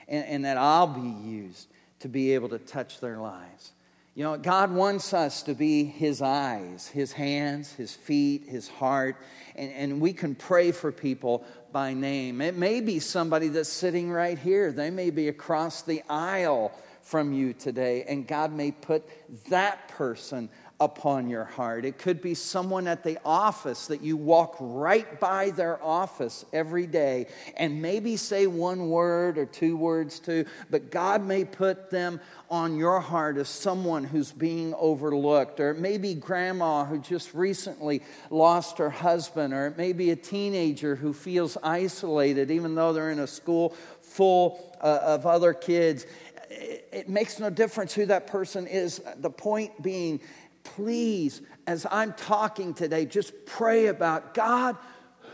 and, 0.08 0.24
and 0.26 0.46
that 0.46 0.56
I'll 0.56 0.86
be 0.86 1.28
used 1.28 1.70
to 2.02 2.10
be 2.10 2.36
able 2.36 2.50
to 2.50 2.60
touch 2.60 3.00
their 3.00 3.18
lives. 3.18 3.72
You 4.14 4.24
know, 4.24 4.38
God 4.38 4.72
wants 4.72 5.16
us 5.16 5.42
to 5.44 5.56
be 5.56 5.84
His 5.84 6.22
eyes, 6.22 6.88
His 6.90 7.12
hands, 7.12 7.72
His 7.72 7.96
feet, 7.96 8.44
His 8.48 8.70
heart, 8.70 9.16
and, 9.56 9.72
and 9.72 10.00
we 10.00 10.14
can 10.14 10.36
pray 10.36 10.72
for 10.72 10.92
people 10.92 11.44
by 11.74 11.94
name. 11.94 12.40
It 12.40 12.56
may 12.56 12.80
be 12.80 13.00
somebody 13.00 13.50
that's 13.50 13.68
sitting 13.68 14.12
right 14.12 14.38
here, 14.38 14.72
they 14.72 14.92
may 14.92 15.10
be 15.10 15.28
across 15.28 15.82
the 15.82 16.04
aisle 16.08 16.72
from 17.02 17.34
you 17.34 17.52
today, 17.52 18.06
and 18.08 18.26
God 18.26 18.54
may 18.54 18.72
put 18.72 19.04
that 19.50 19.90
person 19.90 20.50
upon 20.80 21.30
your 21.30 21.46
heart. 21.46 21.86
It 21.86 21.98
could 21.98 22.22
be 22.22 22.34
someone 22.34 22.88
at 22.88 23.04
the 23.04 23.18
office 23.24 23.88
that 23.88 24.02
you 24.02 24.18
walk 24.18 24.58
right 24.60 25.20
by 25.20 25.52
their 25.52 25.82
office 25.82 26.46
every 26.52 26.88
day 26.88 27.28
and 27.56 27.82
maybe 27.82 28.18
say 28.18 28.48
one 28.48 28.90
word 28.90 29.38
or 29.38 29.46
two 29.46 29.78
words 29.78 30.20
to, 30.22 30.46
but 30.70 30.92
God 30.92 31.26
may 31.26 31.46
put 31.46 31.90
them 31.90 32.20
on 32.50 32.78
your 32.78 33.00
heart 33.00 33.38
as 33.38 33.50
someone 33.50 34.04
who's 34.04 34.32
being 34.32 34.74
overlooked. 34.76 35.60
Or 35.60 35.72
it 35.72 35.80
may 35.80 35.98
be 35.98 36.14
grandma 36.16 36.86
who 36.86 37.00
just 37.00 37.34
recently 37.34 38.02
lost 38.30 38.78
her 38.80 38.90
husband, 38.90 39.54
or 39.54 39.68
it 39.68 39.78
may 39.78 39.94
be 39.94 40.12
a 40.12 40.16
teenager 40.16 40.96
who 40.96 41.14
feels 41.14 41.58
isolated 41.64 42.52
even 42.52 42.76
though 42.76 42.94
they're 42.94 43.12
in 43.12 43.20
a 43.20 43.28
school 43.28 43.76
full 44.02 44.76
uh, 44.82 45.00
of 45.02 45.26
other 45.26 45.54
kids. 45.54 46.06
It 46.50 47.10
makes 47.10 47.40
no 47.40 47.50
difference 47.50 47.94
who 47.94 48.06
that 48.08 48.28
person 48.28 48.68
is. 48.68 49.02
The 49.18 49.30
point 49.30 49.82
being, 49.82 50.20
please, 50.64 51.42
as 51.68 51.86
I'm 51.90 52.14
talking 52.14 52.74
today, 52.74 53.06
just 53.06 53.34
pray 53.46 53.88
about 53.88 54.34
God, 54.34 54.78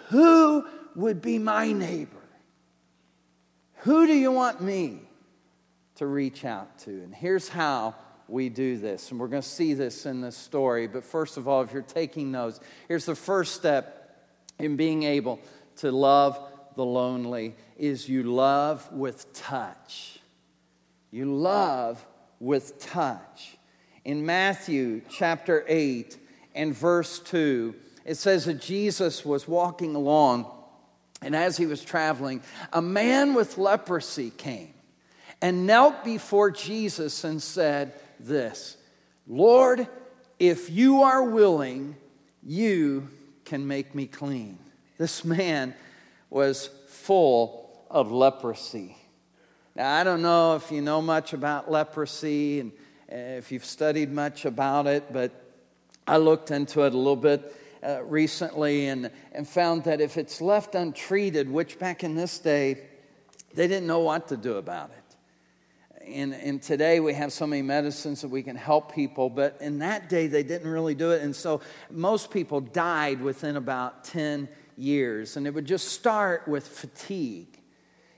who 0.08 0.66
would 0.96 1.22
be 1.22 1.40
my 1.40 1.72
neighbor? 1.72 2.18
Who 3.84 4.08
do 4.08 4.14
you 4.14 4.32
want 4.32 4.62
me 4.62 5.02
to 5.96 6.06
reach 6.06 6.44
out 6.44 6.80
to? 6.80 6.92
And 6.92 7.14
here's 7.14 7.48
how 7.48 7.96
we 8.28 8.50
do 8.50 8.78
this. 8.78 9.12
And 9.12 9.20
we're 9.20 9.28
going 9.28 9.42
to 9.42 9.48
see 9.48 9.74
this 9.74 10.06
in 10.06 10.22
this 10.22 10.36
story. 10.36 10.88
But 10.88 11.04
first 11.04 11.38
of 11.38 11.48
all, 11.48 11.62
if 11.62 11.72
you're 11.72 11.82
taking 11.82 12.32
notes, 12.32 12.60
here's 12.88 13.06
the 13.06 13.16
first 13.16 13.56
step 13.56 14.28
in 14.60 14.76
being 14.76 15.04
able 15.04 15.40
to 15.78 15.92
love 15.92 16.40
the 16.76 16.86
lonely 16.86 17.56
is 17.78 18.10
you 18.10 18.24
love 18.24 18.92
with 18.92 19.32
touch. 19.34 20.20
You 21.12 21.26
love 21.34 22.06
with 22.40 22.80
touch 22.80 23.59
in 24.06 24.26
Matthew 24.26 25.02
chapter 25.10 25.64
8 25.68 26.18
and 26.56 26.74
verse 26.74 27.20
2, 27.20 27.76
it 28.06 28.16
says 28.16 28.46
that 28.46 28.62
Jesus 28.62 29.26
was 29.26 29.48
walking 29.48 29.96
along, 29.96 30.50
and 31.22 31.36
as 31.36 31.58
he 31.58 31.66
was 31.66 31.84
traveling, 31.84 32.42
a 32.74 32.82
man 32.82 33.34
with 33.34 33.58
leprosy 33.58 34.32
came 34.32 34.74
and 35.42 35.68
knelt 35.68 36.04
before 36.04 36.52
Jesus 36.52 37.24
and 37.24 37.42
said, 37.42 37.94
This, 38.20 38.78
Lord, 39.28 39.88
if 40.40 40.70
you 40.70 41.04
are 41.04 41.24
willing, 41.24 41.96
you 42.44 43.10
can 43.46 43.68
make 43.68 43.94
me 43.94 44.08
clean. 44.08 44.58
This 44.98 45.24
man 45.24 45.76
was 46.30 46.70
full 46.88 47.86
of 47.90 48.12
leprosy. 48.12 48.96
Now, 49.76 49.94
I 49.94 50.04
don't 50.04 50.22
know 50.22 50.56
if 50.56 50.72
you 50.72 50.82
know 50.82 51.02
much 51.02 51.34
about 51.34 51.72
leprosy 51.72 52.60
and 52.60 52.72
if 53.12 53.52
you've 53.52 53.66
studied 53.66 54.12
much 54.12 54.46
about 54.46 54.86
it, 54.86 55.12
but 55.12 55.32
I 56.08 56.18
looked 56.18 56.52
into 56.52 56.84
it 56.84 56.94
a 56.94 56.98
little 56.98 57.16
bit 57.16 57.56
uh, 57.84 58.04
recently 58.04 58.88
and, 58.88 59.10
and 59.32 59.48
found 59.48 59.86
that 59.86 60.02
if 60.02 60.18
it's 60.18 60.42
left 60.42 60.76
untreated, 60.76 61.50
which 61.50 61.80
back 61.80 62.04
in 62.04 62.16
this 62.16 62.40
day, 62.40 62.82
they 63.54 63.68
didn't 63.68 63.88
know 63.88 64.00
what 64.00 64.28
to 64.28 64.38
do 64.38 64.58
about 64.58 64.92
it. 64.92 64.96
And, 66.14 66.34
and 66.34 66.62
today 66.62 67.00
we 67.00 67.14
have 67.14 67.32
so 67.32 67.46
many 67.46 67.62
medicines 67.62 68.22
that 68.22 68.30
we 68.30 68.42
can 68.42 68.56
help 68.56 68.94
people, 68.94 69.30
but 69.30 69.58
in 69.62 69.80
that 69.80 70.10
day 70.10 70.28
they 70.28 70.44
didn't 70.44 70.70
really 70.70 70.96
do 70.96 71.12
it. 71.12 71.22
And 71.22 71.36
so 71.36 71.62
most 71.92 72.32
people 72.32 72.62
died 72.62 73.22
within 73.22 73.58
about 73.58 74.04
10 74.06 74.50
years. 74.78 75.38
And 75.38 75.46
it 75.46 75.54
would 75.54 75.66
just 75.66 75.90
start 75.90 76.48
with 76.48 76.68
fatigue 76.68 77.60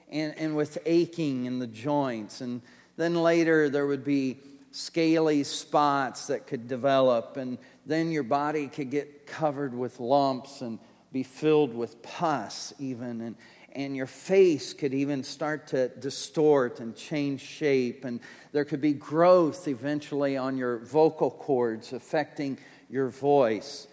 and, 0.10 0.38
and 0.38 0.55
with 0.55 0.77
aching 0.86 1.45
in 1.45 1.60
the 1.60 1.67
joints. 1.67 2.41
And 2.41 2.62
then 2.98 3.15
later 3.15 3.69
there 3.69 3.88
would 3.88 4.03
be 4.03 4.39
scaly 4.72 5.44
spots 5.44 6.28
that 6.28 6.48
could 6.48 6.68
develop, 6.68 7.38
and 7.38 7.58
then 7.86 8.12
your 8.12 8.24
body 8.24 8.68
could 8.68 8.90
get 8.90 9.28
covered 9.28 9.74
with 9.74 10.00
lumps 10.00 10.62
and 10.62 10.80
be 11.12 11.24
filled 11.24 11.74
with 11.74 12.01
pus, 12.01 12.74
even. 12.80 13.22
And, 13.22 13.36
and 13.74 13.96
your 13.96 14.08
face 14.08 14.74
could 14.74 14.94
even 14.94 15.24
start 15.24 15.68
to 15.68 15.90
distort 15.90 16.80
and 16.80 16.96
change 16.96 17.42
shape. 17.42 18.06
And 18.06 18.20
there 18.51 18.66
could 18.66 18.82
be 18.82 18.94
growth 18.94 19.68
eventually 19.68 20.38
on 20.38 20.58
your 20.58 20.80
vocal 20.80 21.32
cords, 21.32 21.94
affecting 21.94 22.58
your 22.90 23.10
voice. 23.10 23.88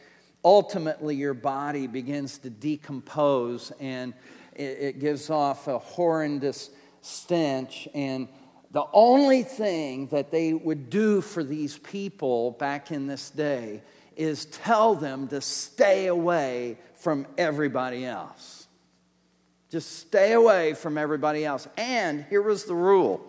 Ultimately, 0.44 1.16
your 1.16 1.34
body 1.34 1.86
begins 1.86 2.38
to 2.38 2.50
decompose 2.50 3.72
and 3.80 4.14
it, 4.54 4.78
it 4.80 4.98
gives 5.00 5.30
off 5.30 5.66
a 5.68 5.78
horrendous 5.78 6.70
stench. 7.00 7.88
And 7.94 8.28
the 8.70 8.84
only 8.92 9.42
thing 9.42 10.08
that 10.08 10.30
they 10.30 10.52
would 10.52 10.90
do 10.90 11.20
for 11.20 11.42
these 11.42 11.78
people 11.78 12.52
back 12.52 12.90
in 12.90 13.06
this 13.06 13.30
day 13.30 13.82
is 14.16 14.44
tell 14.46 14.94
them 14.94 15.28
to 15.28 15.40
stay 15.40 16.06
away 16.06 16.76
from 16.96 17.26
everybody 17.38 18.04
else. 18.04 18.66
Just 19.70 19.98
stay 20.00 20.32
away 20.32 20.74
from 20.74 20.98
everybody 20.98 21.44
else. 21.44 21.68
And 21.76 22.24
here 22.28 22.42
was 22.42 22.64
the 22.64 22.74
rule 22.74 23.24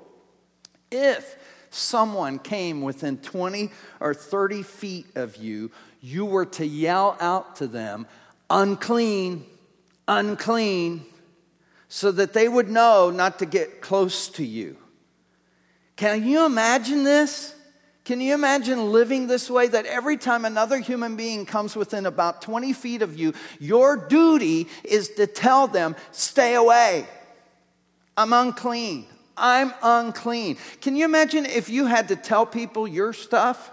if 0.91 1.37
someone 1.69 2.39
came 2.39 2.81
within 2.81 3.17
20 3.17 3.71
or 3.99 4.13
30 4.13 4.63
feet 4.63 5.05
of 5.15 5.37
you, 5.37 5.71
you 6.01 6.25
were 6.25 6.45
to 6.45 6.65
yell 6.65 7.15
out 7.19 7.57
to 7.57 7.67
them, 7.67 8.07
unclean, 8.49 9.45
unclean, 10.07 11.05
so 11.87 12.11
that 12.11 12.33
they 12.33 12.47
would 12.47 12.69
know 12.69 13.09
not 13.09 13.39
to 13.39 13.45
get 13.45 13.81
close 13.81 14.27
to 14.29 14.43
you. 14.43 14.77
Can 15.99 16.25
you 16.25 16.45
imagine 16.45 17.03
this? 17.03 17.53
Can 18.05 18.21
you 18.21 18.33
imagine 18.33 18.93
living 18.93 19.27
this 19.27 19.49
way 19.49 19.67
that 19.67 19.85
every 19.85 20.15
time 20.15 20.45
another 20.45 20.79
human 20.79 21.17
being 21.17 21.45
comes 21.45 21.75
within 21.75 22.05
about 22.05 22.41
20 22.41 22.71
feet 22.71 23.01
of 23.01 23.19
you, 23.19 23.33
your 23.59 23.97
duty 23.97 24.69
is 24.85 25.09
to 25.17 25.27
tell 25.27 25.67
them, 25.67 25.97
stay 26.11 26.55
away. 26.55 27.05
I'm 28.15 28.31
unclean. 28.31 29.07
I'm 29.35 29.73
unclean. 29.83 30.55
Can 30.79 30.95
you 30.95 31.03
imagine 31.03 31.45
if 31.45 31.67
you 31.67 31.85
had 31.85 32.07
to 32.07 32.15
tell 32.15 32.45
people 32.45 32.87
your 32.87 33.11
stuff? 33.11 33.69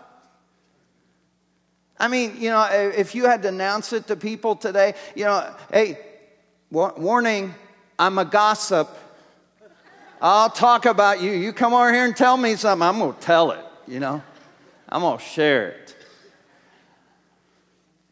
I 1.96 2.08
mean, 2.08 2.38
you 2.40 2.50
know, 2.50 2.68
if 2.72 3.14
you 3.14 3.26
had 3.26 3.42
to 3.42 3.48
announce 3.50 3.92
it 3.92 4.08
to 4.08 4.16
people 4.16 4.56
today, 4.56 4.94
you 5.14 5.26
know, 5.26 5.54
hey, 5.72 6.00
warning, 6.72 7.54
I'm 8.00 8.18
a 8.18 8.24
gossip. 8.24 8.90
I'll 10.20 10.50
talk 10.50 10.86
about 10.86 11.20
you. 11.20 11.32
You 11.32 11.52
come 11.52 11.74
over 11.74 11.92
here 11.92 12.04
and 12.04 12.16
tell 12.16 12.36
me 12.36 12.56
something, 12.56 12.86
I'm 12.86 12.98
going 12.98 13.14
to 13.14 13.20
tell 13.20 13.50
it, 13.50 13.64
you 13.86 14.00
know? 14.00 14.22
I'm 14.88 15.02
going 15.02 15.18
to 15.18 15.24
share 15.24 15.68
it. 15.68 15.96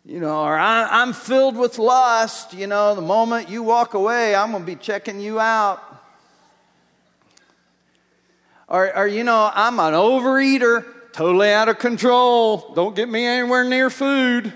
You 0.04 0.20
know, 0.20 0.42
or 0.42 0.58
I, 0.58 1.02
am 1.02 1.14
filled 1.14 1.56
with 1.56 1.78
lust. 1.78 2.52
You 2.52 2.66
know, 2.66 2.94
the 2.94 3.00
moment 3.00 3.48
you 3.48 3.62
walk 3.62 3.94
away, 3.94 4.34
I'm 4.34 4.50
going 4.50 4.62
to 4.62 4.66
be 4.66 4.76
checking 4.76 5.18
you 5.18 5.40
out. 5.40 5.82
Or, 8.68 8.94
or, 8.94 9.06
you 9.06 9.24
know, 9.24 9.50
I'm 9.54 9.80
an 9.80 9.94
overeater, 9.94 10.84
totally 11.12 11.52
out 11.52 11.68
of 11.68 11.78
control. 11.78 12.74
Don't 12.74 12.94
get 12.94 13.08
me 13.08 13.24
anywhere 13.24 13.64
near 13.64 13.88
food. 13.88 14.52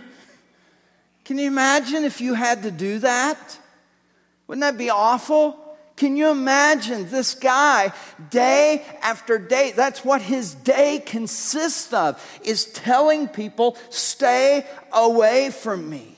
Can 1.25 1.39
you 1.39 1.47
imagine 1.47 2.05
if 2.05 2.21
you 2.21 2.35
had 2.35 2.63
to 2.65 2.71
do 2.71 2.99
that? 2.99 3.59
Wouldn't 4.47 4.63
that 4.63 4.77
be 4.77 4.91
awful? 4.91 5.68
Can 5.99 6.17
you 6.17 6.31
imagine 6.31 7.11
this 7.11 7.35
guy 7.35 7.93
day 8.31 8.85
after 9.03 9.37
day? 9.37 9.73
That's 9.75 10.05
what 10.05 10.23
his 10.23 10.55
day 10.55 11.03
consists 11.05 11.93
of, 11.93 12.25
is 12.45 12.67
telling 12.67 13.27
people, 13.27 13.77
stay 13.91 14.65
away 14.93 15.51
from 15.51 15.91
me. 15.91 16.15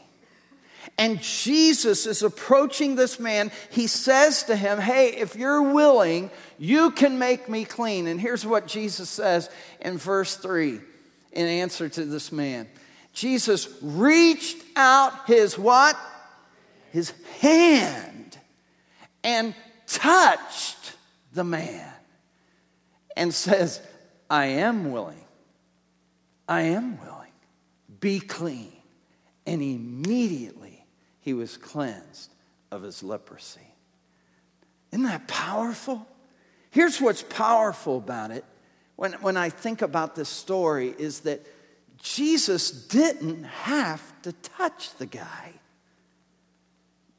And 0.99 1.23
Jesus 1.23 2.05
is 2.05 2.23
approaching 2.23 2.95
this 2.95 3.19
man. 3.19 3.51
He 3.71 3.87
says 3.87 4.43
to 4.45 4.55
him, 4.55 4.79
Hey, 4.79 5.15
if 5.17 5.35
you're 5.35 5.73
willing, 5.73 6.31
you 6.59 6.91
can 6.91 7.19
make 7.19 7.49
me 7.49 7.65
clean. 7.65 8.07
And 8.07 8.21
here's 8.21 8.45
what 8.45 8.67
Jesus 8.67 9.09
says 9.09 9.49
in 9.81 9.97
verse 9.97 10.37
3 10.37 10.79
in 11.33 11.47
answer 11.47 11.89
to 11.89 12.05
this 12.05 12.31
man 12.31 12.69
Jesus 13.15 13.67
reached 13.81 14.63
out 14.77 15.27
his 15.27 15.59
what? 15.59 15.97
His 16.93 17.15
hand 17.41 18.37
and 19.25 19.55
touched 19.91 20.95
the 21.33 21.45
man 21.45 21.93
and 23.17 23.33
says, 23.35 23.81
I 24.29 24.47
am 24.47 24.93
willing. 24.93 25.25
I 26.49 26.63
am 26.63 27.01
willing. 27.01 27.33
Be 28.01 28.21
clean. 28.21 28.73
And 29.47 29.63
immediately 29.63 30.85
he 31.21 31.35
was 31.35 31.57
cleansed 31.57 32.33
of 32.71 32.83
his 32.83 33.03
leprosy. 33.03 33.61
Isn't 34.93 35.05
that 35.05 35.29
powerful? 35.29 36.07
Here's 36.71 37.01
what's 37.01 37.23
powerful 37.23 37.99
about 37.99 38.31
it 38.31 38.45
when, 38.97 39.13
when 39.15 39.37
I 39.37 39.49
think 39.49 39.83
about 39.83 40.15
this 40.15 40.29
story 40.29 40.95
is 40.99 41.21
that 41.21 41.45
Jesus 41.99 42.71
didn't 42.71 43.45
have 43.45 44.03
to 44.23 44.33
touch 44.33 44.95
the 44.97 45.07
guy. 45.07 45.53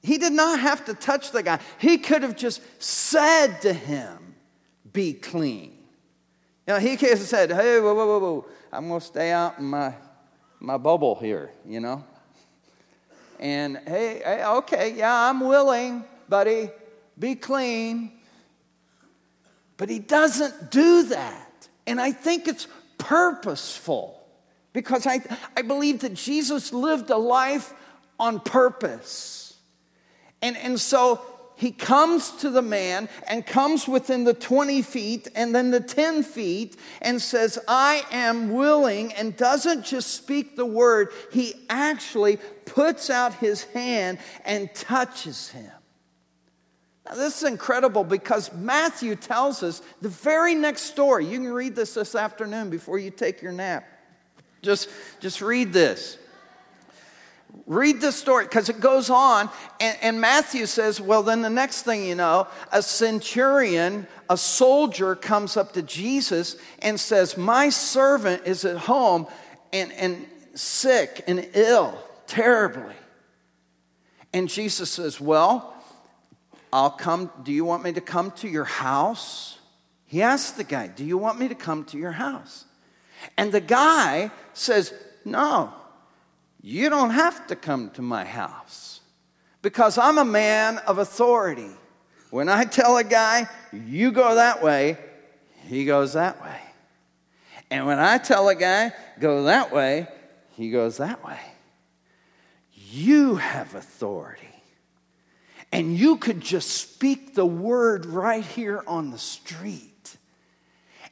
He 0.02 0.18
did 0.18 0.34
not 0.34 0.60
have 0.60 0.86
to 0.86 0.94
touch 0.94 1.32
the 1.32 1.44
guy. 1.44 1.60
He 1.78 1.98
could 1.98 2.24
have 2.24 2.36
just 2.36 2.62
said 2.82 3.62
to 3.62 3.74
him, 3.74 4.36
Be 4.92 5.14
clean. 5.14 5.78
You 6.68 6.74
know, 6.74 6.80
he 6.80 6.98
could 6.98 7.10
have 7.10 7.20
said, 7.20 7.52
Hey, 7.52 7.80
whoa, 7.80 7.94
whoa, 7.94 8.06
whoa, 8.06 8.20
whoa. 8.20 8.46
I'm 8.72 8.88
going 8.88 9.00
to 9.00 9.06
stay 9.06 9.32
out 9.32 9.60
in 9.60 9.66
my, 9.66 9.94
my 10.60 10.78
bubble 10.78 11.16
here, 11.16 11.52
you 11.68 11.80
know? 11.80 12.04
And 13.40 13.78
hey, 13.88 14.22
hey, 14.24 14.46
okay, 14.46 14.94
yeah, 14.96 15.30
I'm 15.30 15.40
willing, 15.40 16.04
buddy. 16.30 16.70
Be 17.18 17.36
clean. 17.36 18.12
But 19.78 19.90
he 19.90 20.00
doesn't 20.00 20.70
do 20.70 21.04
that. 21.04 21.68
And 21.88 22.00
I 22.00 22.12
think 22.12 22.48
it's 22.48 22.68
purposeful 23.00 24.24
because 24.74 25.08
I, 25.08 25.22
I 25.58 25.64
believe 25.64 26.02
that 26.02 26.14
Jesus 26.14 26.72
lived 26.72 27.10
a 27.10 27.18
life 27.18 27.74
on 28.20 28.40
purpose. 28.40 29.51
And, 30.42 30.58
and 30.58 30.80
so 30.80 31.22
he 31.62 31.72
comes 31.72 32.32
to 32.38 32.50
the 32.50 32.64
man 32.64 33.08
and 33.28 33.46
comes 33.46 33.88
within 33.88 34.24
the 34.24 34.34
20 34.34 34.82
feet 34.82 35.28
and 35.36 35.54
then 35.54 35.70
the 35.70 35.80
10 35.80 36.24
feet 36.24 36.76
and 37.04 37.22
says, 37.22 37.60
I 37.68 38.04
am 38.12 38.52
willing, 38.52 39.14
and 39.14 39.38
doesn't 39.38 39.86
just 39.86 40.16
speak 40.16 40.56
the 40.56 40.66
word, 40.66 41.10
he 41.32 41.54
actually 41.70 42.38
puts 42.66 43.12
out 43.12 43.36
his 43.36 43.64
hand 43.66 44.18
and 44.44 44.74
touches 44.74 45.50
him. 45.50 45.72
Now, 47.06 47.14
this 47.14 47.44
is 47.44 47.48
incredible 47.48 48.04
because 48.06 48.52
Matthew 48.54 49.16
tells 49.16 49.62
us 49.62 49.84
the 50.02 50.10
very 50.10 50.56
next 50.56 50.84
story. 50.84 51.28
You 51.28 51.38
can 51.38 51.54
read 51.54 51.76
this 51.76 51.94
this 51.94 52.16
afternoon 52.16 52.72
before 52.72 52.98
you 52.98 53.12
take 53.12 53.42
your 53.42 53.52
nap. 53.52 53.86
Just, 54.64 54.90
just 55.20 55.42
read 55.42 55.74
this. 55.74 56.18
Read 57.66 58.02
the 58.02 58.12
story 58.12 58.46
because 58.46 58.70
it 58.70 58.80
goes 58.80 59.10
on, 59.10 59.50
and, 59.80 59.98
and, 60.02 60.22
Matthew 60.22 60.66
says, 60.66 61.00
Well, 61.00 61.24
then 61.24 61.42
the 61.42 61.50
next 61.50 61.84
thing 61.84 62.06
you 62.06 62.16
know, 62.16 62.48
a 62.72 62.82
centurion, 62.82 64.08
a 64.30 64.38
soldier, 64.38 65.16
comes 65.16 65.56
up 65.56 65.74
to 65.74 65.82
Jesus 65.82 66.58
and 66.80 67.00
says, 67.00 67.38
My 67.38 67.70
servant 67.70 68.44
is 68.46 68.66
at 68.66 68.78
home 68.78 69.28
and, 69.72 69.92
and 69.94 70.26
sick 70.54 71.24
and 71.28 71.48
ill, 71.54 71.98
terribly. 72.28 72.96
And 74.34 74.50
Jesus 74.50 74.90
says, 74.90 75.22
Well, 75.22 75.74
I'll 76.74 76.90
come. 76.90 77.32
Do 77.44 77.52
you 77.52 77.66
want 77.66 77.84
me 77.84 77.94
to 77.94 78.02
come 78.02 78.32
to 78.32 78.48
your 78.48 78.66
house? 78.66 79.60
He 80.06 80.22
asked 80.22 80.58
the 80.58 80.64
guy, 80.64 80.88
Do 80.88 81.06
you 81.06 81.18
want 81.18 81.40
me 81.40 81.48
to 81.48 81.56
come 81.56 81.86
to 81.86 81.98
your 81.98 82.12
house? 82.12 82.66
And 83.38 83.52
the 83.52 83.62
guy 83.62 84.32
says, 84.54 84.94
No, 85.26 85.74
you 86.62 86.90
don't 86.90 87.10
have 87.10 87.48
to 87.48 87.56
come 87.56 87.90
to 87.92 88.02
my 88.02 88.24
house 88.24 89.02
because 89.62 89.98
I'm 89.98 90.18
a 90.18 90.26
man 90.26 90.78
of 90.80 90.98
authority. 90.98 91.72
When 92.30 92.50
I 92.50 92.66
tell 92.66 92.98
a 92.98 93.04
guy, 93.04 93.48
you 93.74 94.12
go 94.12 94.36
that 94.36 94.64
way, 94.64 94.98
he 95.68 95.86
goes 95.86 96.14
that 96.14 96.42
way. 96.42 96.60
And 97.70 97.86
when 97.86 98.00
I 98.00 98.18
tell 98.18 98.50
a 98.50 98.56
guy, 98.56 98.94
go 99.20 99.44
that 99.44 99.72
way, 99.72 100.08
he 100.52 100.72
goes 100.72 100.98
that 100.98 101.24
way. 101.26 101.40
You 102.74 103.36
have 103.36 103.74
authority. 103.76 104.48
And 105.72 105.98
you 105.98 106.18
could 106.18 106.42
just 106.42 106.70
speak 106.70 107.34
the 107.34 107.46
word 107.46 108.06
right 108.06 108.44
here 108.44 108.84
on 108.86 109.12
the 109.12 109.18
street. 109.18 109.91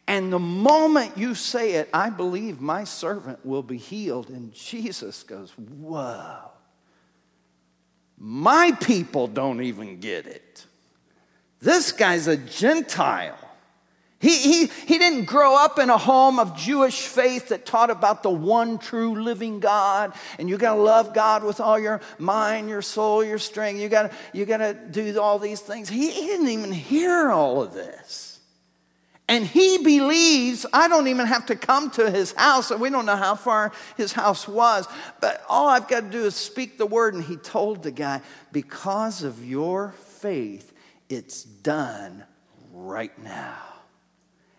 And 0.09 0.33
the 0.33 0.39
moment 0.39 1.19
you 1.19 1.35
say 1.35 1.73
it, 1.73 1.87
I 1.93 2.09
believe 2.09 2.59
my 2.59 2.83
servant 2.83 3.45
will 3.45 3.61
be 3.61 3.77
healed. 3.77 4.29
And 4.29 4.51
Jesus 4.51 5.21
goes, 5.21 5.51
Whoa. 5.51 6.49
My 8.17 8.71
people 8.81 9.27
don't 9.27 9.61
even 9.61 9.99
get 9.99 10.25
it. 10.25 10.65
This 11.61 11.91
guy's 11.91 12.25
a 12.25 12.37
Gentile. 12.37 13.37
He, 14.19 14.35
he, 14.35 14.65
he 14.87 14.97
didn't 14.97 15.25
grow 15.25 15.55
up 15.55 15.77
in 15.77 15.91
a 15.91 15.97
home 15.97 16.39
of 16.39 16.57
Jewish 16.57 17.05
faith 17.05 17.49
that 17.49 17.67
taught 17.67 17.91
about 17.91 18.23
the 18.23 18.31
one 18.31 18.79
true 18.79 19.21
living 19.21 19.59
God, 19.59 20.13
and 20.39 20.49
you 20.49 20.57
gotta 20.57 20.81
love 20.81 21.13
God 21.13 21.43
with 21.43 21.59
all 21.59 21.77
your 21.77 22.01
mind, 22.17 22.67
your 22.67 22.81
soul, 22.81 23.23
your 23.23 23.37
strength. 23.37 23.79
You 23.79 23.89
gotta, 23.89 24.11
you 24.33 24.47
gotta 24.47 24.73
do 24.73 25.21
all 25.21 25.37
these 25.37 25.59
things. 25.59 25.87
He, 25.87 26.09
he 26.09 26.25
didn't 26.25 26.49
even 26.49 26.71
hear 26.71 27.29
all 27.29 27.61
of 27.61 27.75
this. 27.75 28.28
And 29.29 29.45
he 29.45 29.77
believes 29.77 30.65
I 30.73 30.87
don't 30.87 31.07
even 31.07 31.27
have 31.27 31.45
to 31.45 31.55
come 31.55 31.91
to 31.91 32.09
his 32.09 32.33
house. 32.33 32.71
We 32.71 32.89
don't 32.89 33.05
know 33.05 33.15
how 33.15 33.35
far 33.35 33.71
his 33.95 34.11
house 34.11 34.47
was, 34.47 34.87
but 35.21 35.43
all 35.47 35.69
I've 35.69 35.87
got 35.87 36.01
to 36.01 36.09
do 36.09 36.25
is 36.25 36.35
speak 36.35 36.77
the 36.77 36.85
word. 36.85 37.13
And 37.13 37.23
he 37.23 37.37
told 37.37 37.83
the 37.83 37.91
guy, 37.91 38.21
Because 38.51 39.23
of 39.23 39.45
your 39.45 39.91
faith, 39.91 40.73
it's 41.07 41.43
done 41.43 42.25
right 42.73 43.17
now. 43.23 43.61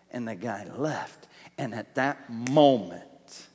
And 0.09 0.27
the 0.27 0.35
guy 0.35 0.65
left. 0.75 1.27
And 1.57 1.75
at 1.75 1.93
that 1.95 2.29
moment, 2.31 3.47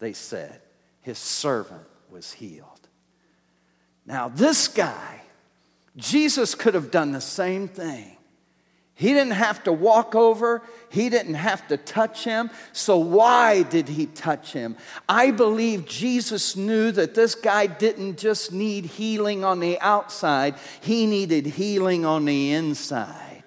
they 0.00 0.12
said, 0.12 0.60
his 1.08 1.16
servant 1.16 1.86
was 2.10 2.34
healed. 2.34 2.86
Now, 4.04 4.28
this 4.28 4.68
guy, 4.68 5.22
Jesus 5.96 6.54
could 6.54 6.74
have 6.74 6.90
done 6.90 7.12
the 7.12 7.20
same 7.22 7.66
thing. 7.66 8.17
He 8.98 9.12
didn't 9.12 9.34
have 9.34 9.62
to 9.62 9.72
walk 9.72 10.16
over, 10.16 10.60
he 10.88 11.08
didn't 11.08 11.34
have 11.34 11.68
to 11.68 11.76
touch 11.76 12.24
him. 12.24 12.50
So, 12.72 12.98
why 12.98 13.62
did 13.62 13.88
he 13.88 14.06
touch 14.06 14.52
him? 14.52 14.76
I 15.08 15.30
believe 15.30 15.86
Jesus 15.86 16.56
knew 16.56 16.90
that 16.90 17.14
this 17.14 17.36
guy 17.36 17.68
didn't 17.68 18.18
just 18.18 18.52
need 18.52 18.86
healing 18.86 19.44
on 19.44 19.60
the 19.60 19.78
outside, 19.80 20.56
he 20.80 21.06
needed 21.06 21.46
healing 21.46 22.04
on 22.04 22.24
the 22.24 22.50
inside. 22.50 23.44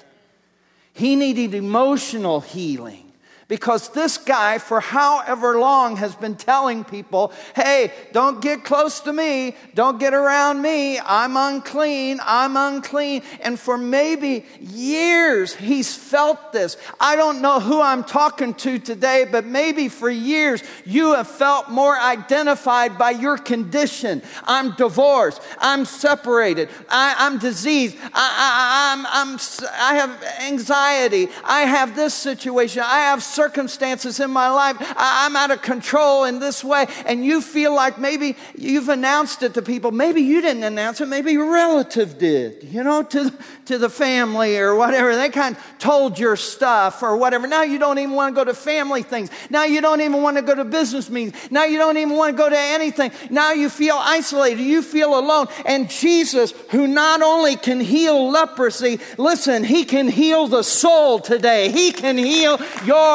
He 0.93 1.17
needed 1.17 1.53
emotional 1.53 2.39
healing 2.39 3.10
because 3.51 3.89
this 3.89 4.17
guy, 4.17 4.59
for 4.59 4.79
however 4.79 5.59
long, 5.59 5.97
has 5.97 6.15
been 6.15 6.35
telling 6.35 6.85
people, 6.85 7.33
hey, 7.53 7.91
don't 8.13 8.41
get 8.41 8.63
close 8.63 9.01
to 9.01 9.11
me, 9.11 9.57
don't 9.75 9.99
get 9.99 10.13
around 10.13 10.61
me, 10.61 10.97
I'm 10.99 11.35
unclean, 11.35 12.21
I'm 12.23 12.55
unclean. 12.55 13.23
And 13.41 13.59
for 13.59 13.77
maybe 13.77 14.45
years, 14.61 15.53
he's 15.53 15.93
felt 15.93 16.53
this. 16.53 16.77
I 16.97 17.17
don't 17.17 17.41
know 17.41 17.59
who 17.59 17.81
I'm 17.81 18.05
talking 18.05 18.53
to 18.53 18.79
today, 18.79 19.27
but 19.29 19.45
maybe 19.45 19.89
for 19.89 20.09
years, 20.09 20.63
you 20.85 21.15
have 21.15 21.27
felt 21.27 21.67
more 21.67 21.99
identified 21.99 22.97
by 22.97 23.11
your 23.11 23.37
condition. 23.37 24.21
I'm 24.45 24.75
divorced, 24.77 25.41
I'm 25.57 25.83
separated, 25.83 26.69
I, 26.87 27.27
am 27.27 27.37
diseased, 27.37 27.97
I, 28.01 28.07
I, 28.13 28.93
I'm, 28.93 29.05
I'm, 29.09 29.39
I 29.73 29.95
have 29.95 30.23
anxiety, 30.39 31.27
I 31.43 31.63
have 31.63 31.97
this 31.97 32.13
situation, 32.13 32.83
I 32.85 32.99
have 32.99 33.21
circumstances 33.41 34.19
in 34.19 34.29
my 34.29 34.49
life. 34.49 34.77
I, 34.79 35.25
am 35.25 35.35
out 35.35 35.49
of 35.49 35.63
control 35.63 36.25
in 36.25 36.37
this 36.37 36.63
way. 36.63 36.85
And 37.07 37.25
you 37.25 37.41
feel 37.41 37.73
like 37.73 37.97
maybe 37.97 38.35
you've 38.55 38.89
announced 38.89 39.41
it 39.41 39.55
to 39.55 39.63
people. 39.63 39.91
Maybe 39.91 40.21
you 40.21 40.41
didn't 40.41 40.61
announce 40.61 41.01
it, 41.01 41.07
maybe 41.07 41.31
your 41.31 41.51
relative 41.51 42.19
did, 42.19 42.63
you 42.63 42.83
know, 42.83 43.01
to, 43.01 43.33
to 43.65 43.79
the 43.79 43.89
family 43.89 44.59
or 44.59 44.75
whatever. 44.75 45.15
They 45.15 45.29
kind 45.29 45.57
of 45.57 45.63
told 45.79 46.19
your 46.19 46.35
stuff 46.35 47.01
or 47.01 47.17
whatever. 47.17 47.47
Now 47.47 47.63
you 47.63 47.79
don't 47.79 47.97
even 47.97 48.13
want 48.13 48.35
to 48.35 48.39
go 48.39 48.45
to 48.45 48.53
family 48.53 49.01
things. 49.01 49.31
Now 49.49 49.63
you 49.63 49.81
don't 49.81 50.01
even 50.01 50.21
want 50.21 50.37
to 50.37 50.43
go 50.43 50.53
to 50.53 50.63
business 50.63 51.09
meetings. 51.09 51.49
Now 51.49 51.65
you 51.65 51.79
don't 51.79 51.97
even 51.97 52.15
want 52.15 52.37
to 52.37 52.37
go 52.37 52.47
to 52.47 52.59
anything. 52.59 53.11
Now 53.31 53.53
you 53.53 53.69
feel 53.69 53.97
isolated. 53.97 54.61
You 54.61 54.83
feel 54.83 55.17
alone. 55.17 55.47
And 55.65 55.89
Jesus, 55.89 56.51
who 56.69 56.85
not 56.85 57.23
only 57.23 57.55
can 57.55 57.79
heal 57.79 58.29
leprosy, 58.29 58.99
listen, 59.17 59.63
he 59.63 59.83
can 59.83 60.07
heal 60.07 60.47
the 60.47 60.63
soul 60.63 61.19
today. 61.19 61.71
He 61.71 61.91
can 61.91 62.19
heal 62.19 62.59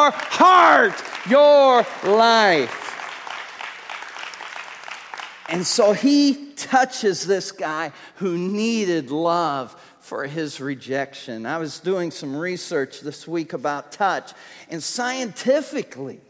your 0.06 0.12
heart, 0.14 1.02
your 1.28 1.84
life. 2.04 2.82
And 5.48 5.66
so 5.66 5.92
he 5.92 6.52
touches 6.54 7.26
this 7.26 7.50
guy 7.50 7.92
who 8.16 8.38
needed 8.38 9.10
love 9.10 9.74
for 10.00 10.26
his 10.26 10.60
rejection. 10.60 11.44
I 11.44 11.58
was 11.58 11.80
doing 11.80 12.12
some 12.12 12.36
research 12.36 13.00
this 13.00 13.26
week 13.26 13.52
about 13.52 13.90
touch, 13.90 14.32
and 14.68 14.80
scientifically, 14.80 16.20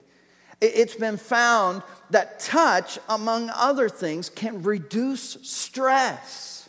it's 0.63 0.95
been 0.95 1.19
found 1.19 1.83
that 2.09 2.41
touch, 2.41 2.99
among 3.11 3.51
other 3.51 3.91
things, 3.91 4.31
can 4.31 4.63
reduce 4.63 5.37
stress. 5.43 6.67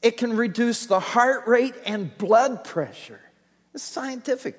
It 0.00 0.16
can 0.16 0.36
reduce 0.36 0.86
the 0.86 1.00
heart 1.00 1.48
rate 1.48 1.74
and 1.84 2.16
blood 2.18 2.62
pressure. 2.62 3.20
It's 3.74 3.82
scientific. 3.82 4.56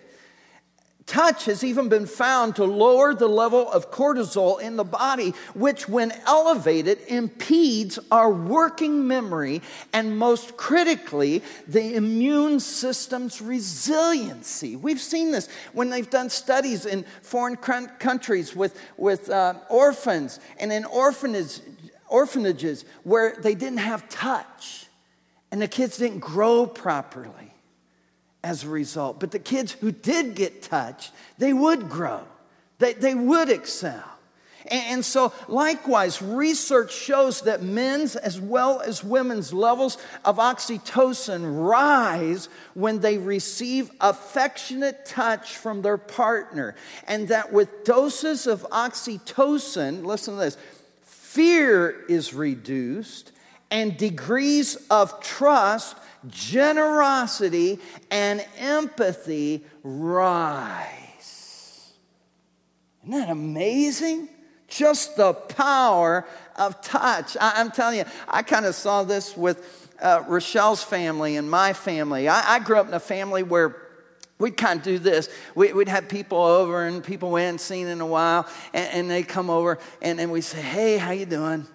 Touch 1.08 1.46
has 1.46 1.64
even 1.64 1.90
been 1.90 2.06
found 2.06 2.56
to 2.56 2.64
lower 2.64 3.14
the 3.14 3.28
level 3.28 3.70
of 3.72 3.92
cortisol 3.92 4.62
in 4.62 4.76
the 4.76 4.84
body, 4.84 5.34
which, 5.54 5.90
when 5.90 6.12
elevated, 6.26 7.00
impedes 7.08 7.98
our 8.12 8.32
working 8.32 9.08
memory 9.08 9.62
and, 9.94 10.18
most 10.18 10.58
critically, 10.58 11.42
the 11.68 11.96
immune 11.96 12.60
system's 12.60 13.42
resiliency. 13.42 14.76
We've 14.76 15.02
seen 15.02 15.32
this 15.32 15.50
when 15.74 15.90
they've 15.90 16.10
done 16.10 16.30
studies 16.30 16.86
in 16.86 17.04
foreign 17.24 17.58
countries 17.58 18.56
with, 18.56 18.80
with 18.98 19.30
uh, 19.30 19.56
orphans 19.70 20.40
and 20.60 20.72
in 20.72 20.86
orphanage, 20.86 21.60
orphanages 22.08 22.86
where 23.04 23.36
they 23.40 23.56
didn't 23.56 23.80
have 23.80 24.08
touch 24.10 24.86
and 25.52 25.62
the 25.62 25.68
kids 25.68 25.98
didn't 25.98 26.20
grow 26.20 26.66
properly 26.68 27.51
as 28.44 28.64
a 28.64 28.70
result. 28.70 29.20
But 29.20 29.32
the 29.32 29.40
kids 29.40 29.72
who 29.72 29.92
did 29.92 30.36
get 30.36 30.64
touched, 30.64 31.12
they 31.38 31.54
would 31.54 31.90
grow, 31.90 32.24
they, 32.80 32.94
they 32.94 33.16
would 33.16 33.50
excel. 33.50 34.04
And, 34.70 34.84
and 34.88 35.06
so, 35.06 35.34
likewise, 35.48 36.22
research 36.22 36.94
shows 36.94 37.42
that 37.42 37.62
men's 37.62 38.16
as 38.16 38.40
well 38.40 38.82
as 38.82 39.04
women's 39.04 39.54
levels 39.54 39.98
of 40.26 40.38
oxytocin 40.38 41.68
rise 41.68 42.50
when 42.74 43.00
they 43.00 43.18
receive 43.18 43.92
affectionate 44.00 45.06
touch 45.06 45.58
from 45.58 45.82
their 45.82 45.98
partner. 45.98 46.76
And 47.08 47.28
that 47.30 47.52
with 47.52 47.84
doses 47.84 48.48
of 48.48 48.66
oxytocin, 48.72 50.06
listen 50.06 50.36
to 50.36 50.40
this, 50.40 50.58
fear 51.02 52.04
is 52.08 52.34
reduced 52.34 53.32
and 53.72 53.96
degrees 53.96 54.76
of 54.90 55.22
trust 55.22 55.96
generosity 56.30 57.80
and 58.10 58.46
empathy 58.58 59.64
rise. 59.84 61.94
Isn't 63.04 63.20
that 63.20 63.30
amazing? 63.30 64.30
Just 64.68 65.18
the 65.18 65.34
power 65.34 66.26
of 66.56 66.82
touch. 66.82 67.36
I, 67.40 67.60
am 67.60 67.72
telling 67.72 68.00
you, 68.00 68.06
I 68.28 68.44
kind 68.44 68.66
of 68.66 68.76
saw 68.76 69.04
this 69.04 69.36
with 69.36 69.90
uh, 70.02 70.24
Rochelle's 70.28 70.84
family 70.84 71.36
and 71.36 71.50
my 71.50 71.74
family. 71.74 72.28
I, 72.28 72.56
I 72.56 72.60
grew 72.60 72.78
up 72.78 72.88
in 72.88 72.94
a 72.94 73.00
family 73.00 73.44
where 73.44 73.76
we'd 74.40 74.58
kind 74.58 74.80
of 74.80 74.84
do 74.84 75.00
this. 75.00 75.30
We, 75.56 75.74
would 75.74 75.90
have 75.90 76.10
people 76.10 76.40
over 76.40 76.86
and 76.86 77.04
people 77.04 77.32
we 77.32 77.42
hadn't 77.42 77.60
seen 77.60 77.88
in 77.88 78.02
a 78.02 78.06
while, 78.06 78.48
and, 78.74 78.94
and 78.94 79.12
they 79.12 79.24
come 79.24 79.50
over 79.50 79.80
and, 80.02 80.20
and 80.20 80.32
we 80.32 80.42
say, 80.42 80.62
hey, 80.62 80.98
how 80.98 81.12
you 81.12 81.26
doing? 81.26 81.68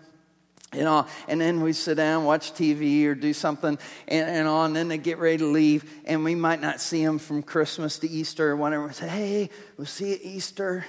You 0.76 0.84
know, 0.84 1.06
and 1.26 1.40
then 1.40 1.62
we 1.62 1.72
sit 1.72 1.96
down, 1.96 2.24
watch 2.24 2.52
TV 2.52 3.06
or 3.06 3.14
do 3.14 3.32
something, 3.32 3.78
and, 4.06 4.28
and 4.28 4.46
on, 4.46 4.66
and 4.66 4.76
then 4.76 4.88
they 4.88 4.98
get 4.98 5.18
ready 5.18 5.38
to 5.38 5.46
leave, 5.46 5.90
and 6.04 6.22
we 6.22 6.34
might 6.34 6.60
not 6.60 6.80
see 6.80 7.04
them 7.04 7.18
from 7.18 7.42
Christmas 7.42 7.98
to 8.00 8.10
Easter 8.10 8.50
or 8.50 8.56
whatever. 8.56 8.86
We 8.86 8.92
say, 8.92 9.08
hey, 9.08 9.50
we'll 9.76 9.86
see 9.86 10.10
you 10.10 10.14
at 10.14 10.22
Easter, 10.22 10.84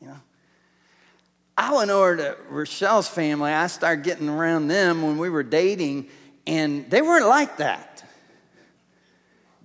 you 0.00 0.08
know. 0.08 0.20
I 1.56 1.72
went 1.74 1.90
over 1.90 2.16
to 2.16 2.36
Rochelle's 2.48 3.08
family. 3.08 3.52
I 3.52 3.68
started 3.68 4.04
getting 4.04 4.28
around 4.28 4.68
them 4.68 5.02
when 5.02 5.18
we 5.18 5.30
were 5.30 5.44
dating, 5.44 6.08
and 6.46 6.90
they 6.90 7.00
weren't 7.00 7.26
like 7.26 7.58
that. 7.58 8.04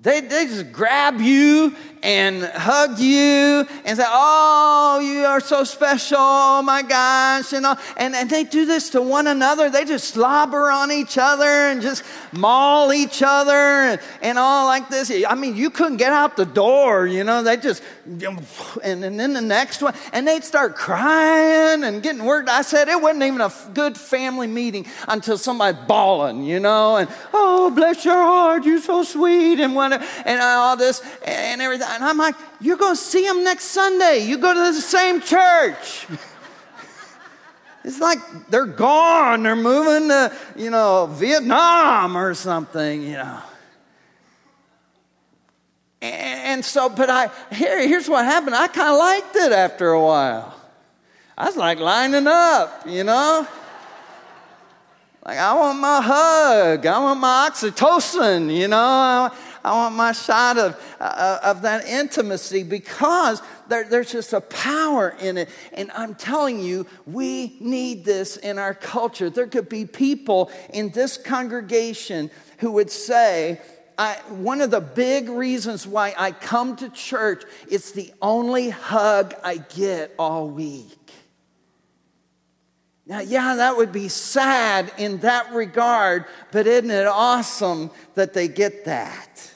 They, 0.01 0.21
they 0.21 0.45
just 0.45 0.71
grab 0.71 1.19
you 1.19 1.75
and 2.03 2.43
hug 2.43 2.99
you 2.99 3.65
and 3.85 3.97
say, 3.97 4.05
Oh, 4.07 4.99
you 5.03 5.25
are 5.25 5.39
so 5.39 5.63
special. 5.63 6.17
Oh 6.19 6.61
my 6.61 6.81
gosh. 6.81 7.51
You 7.51 7.61
know, 7.61 7.75
and, 7.97 8.15
and 8.15 8.29
they 8.29 8.43
do 8.43 8.65
this 8.65 8.89
to 8.91 9.01
one 9.01 9.27
another. 9.27 9.69
They 9.69 9.85
just 9.85 10.09
slobber 10.09 10.69
on 10.69 10.91
each 10.91 11.17
other 11.17 11.45
and 11.45 11.81
just 11.81 12.03
maul 12.31 12.93
each 12.93 13.21
other 13.25 13.53
and, 13.53 14.01
and 14.21 14.37
all 14.37 14.65
like 14.65 14.89
this. 14.89 15.11
I 15.27 15.35
mean, 15.35 15.55
you 15.55 15.69
couldn't 15.69 15.97
get 15.97 16.13
out 16.13 16.37
the 16.37 16.45
door, 16.45 17.07
you 17.07 17.23
know, 17.23 17.43
they 17.43 17.57
just, 17.57 17.83
and, 18.05 19.03
and 19.03 19.19
then 19.19 19.33
the 19.33 19.41
next 19.41 19.81
one, 19.81 19.93
and 20.13 20.27
they'd 20.27 20.43
start 20.43 20.75
crying 20.75 21.83
and 21.83 22.01
getting 22.01 22.23
worked. 22.23 22.49
I 22.49 22.61
said 22.61 22.87
it 22.87 23.01
wasn't 23.01 23.23
even 23.23 23.41
a 23.41 23.51
good 23.73 23.97
family 23.97 24.47
meeting 24.47 24.85
until 25.07 25.37
somebody 25.37 25.77
bawling, 25.87 26.43
you 26.43 26.59
know, 26.59 26.97
and, 26.97 27.09
Oh, 27.33 27.69
bless 27.69 28.05
your 28.05 28.15
heart. 28.15 28.65
You're 28.65 28.81
so 28.81 29.03
sweet. 29.03 29.59
And 29.59 29.75
what 29.75 29.93
and 29.93 30.41
all 30.41 30.75
this 30.77 31.01
and 31.25 31.61
everything. 31.61 31.87
And 31.89 32.03
I'm 32.03 32.17
like, 32.17 32.35
you're 32.61 32.77
going 32.77 32.95
to 32.95 33.01
see 33.01 33.25
them 33.25 33.43
next 33.43 33.65
Sunday. 33.65 34.19
You 34.19 34.37
go 34.37 34.53
to 34.53 34.59
the 34.59 34.81
same 34.81 35.21
church. 35.21 36.07
it's 37.83 37.99
like 37.99 38.19
they're 38.49 38.65
gone. 38.65 39.43
They're 39.43 39.55
moving 39.55 40.09
to, 40.09 40.31
you 40.55 40.69
know, 40.69 41.07
Vietnam 41.11 42.15
or 42.15 42.33
something, 42.35 43.01
you 43.01 43.13
know. 43.13 43.41
And 46.01 46.63
so, 46.63 46.89
but 46.89 47.09
I, 47.09 47.29
here, 47.51 47.85
here's 47.85 48.07
what 48.07 48.23
happened. 48.23 48.55
I 48.55 48.67
kind 48.67 48.89
of 48.89 48.97
liked 48.97 49.35
it 49.35 49.51
after 49.51 49.89
a 49.89 50.01
while. 50.01 50.55
I 51.37 51.45
was 51.45 51.57
like 51.57 51.79
lining 51.79 52.27
up, 52.27 52.83
you 52.85 53.03
know? 53.03 53.47
Like, 55.25 55.37
I 55.37 55.53
want 55.53 55.79
my 55.79 56.01
hug. 56.01 56.85
I 56.85 56.99
want 56.99 57.19
my 57.19 57.49
oxytocin, 57.49 58.55
you 58.55 58.67
know? 58.67 59.31
I 59.63 59.71
want 59.73 59.95
my 59.95 60.11
shot 60.11 60.57
of, 60.57 60.95
uh, 60.99 61.39
of 61.43 61.61
that 61.63 61.85
intimacy 61.85 62.63
because 62.63 63.41
there, 63.67 63.83
there's 63.83 64.11
just 64.11 64.33
a 64.33 64.41
power 64.41 65.15
in 65.19 65.37
it. 65.37 65.49
And 65.73 65.91
I'm 65.91 66.15
telling 66.15 66.59
you, 66.59 66.85
we 67.05 67.57
need 67.59 68.05
this 68.05 68.37
in 68.37 68.57
our 68.57 68.73
culture. 68.73 69.29
There 69.29 69.47
could 69.47 69.69
be 69.69 69.85
people 69.85 70.51
in 70.73 70.89
this 70.89 71.17
congregation 71.17 72.31
who 72.59 72.71
would 72.71 72.91
say, 72.91 73.61
I, 73.97 74.15
one 74.29 74.61
of 74.61 74.71
the 74.71 74.79
big 74.79 75.27
reasons 75.27 75.85
why 75.85 76.13
I 76.17 76.31
come 76.31 76.77
to 76.77 76.89
church, 76.89 77.43
it's 77.69 77.91
the 77.91 78.13
only 78.21 78.69
hug 78.69 79.35
I 79.43 79.57
get 79.57 80.15
all 80.17 80.47
week. 80.47 80.95
Now, 83.05 83.21
yeah, 83.21 83.55
that 83.55 83.75
would 83.75 83.91
be 83.91 84.07
sad 84.07 84.91
in 84.99 85.17
that 85.19 85.51
regard, 85.51 86.25
but 86.51 86.67
isn't 86.67 86.91
it 86.91 87.07
awesome 87.07 87.89
that 88.13 88.33
they 88.33 88.47
get 88.47 88.85
that? 88.85 89.48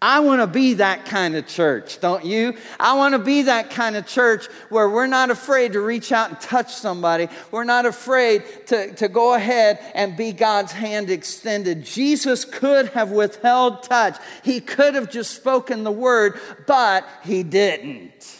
I 0.00 0.20
want 0.20 0.42
to 0.42 0.46
be 0.46 0.74
that 0.74 1.06
kind 1.06 1.36
of 1.36 1.46
church, 1.46 2.00
don't 2.00 2.24
you? 2.24 2.54
I 2.78 2.96
want 2.96 3.14
to 3.14 3.18
be 3.18 3.42
that 3.42 3.70
kind 3.70 3.96
of 3.96 4.06
church 4.06 4.46
where 4.68 4.90
we're 4.90 5.06
not 5.06 5.30
afraid 5.30 5.72
to 5.72 5.80
reach 5.80 6.12
out 6.12 6.28
and 6.28 6.38
touch 6.38 6.74
somebody. 6.74 7.28
We're 7.50 7.64
not 7.64 7.86
afraid 7.86 8.44
to, 8.66 8.94
to 8.96 9.08
go 9.08 9.32
ahead 9.32 9.78
and 9.94 10.14
be 10.14 10.32
God's 10.32 10.72
hand 10.72 11.08
extended. 11.08 11.82
Jesus 11.82 12.44
could 12.44 12.88
have 12.88 13.10
withheld 13.10 13.84
touch, 13.84 14.16
He 14.42 14.60
could 14.60 14.94
have 14.94 15.10
just 15.10 15.34
spoken 15.34 15.82
the 15.82 15.90
word, 15.90 16.38
but 16.66 17.08
He 17.24 17.42
didn't 17.42 18.38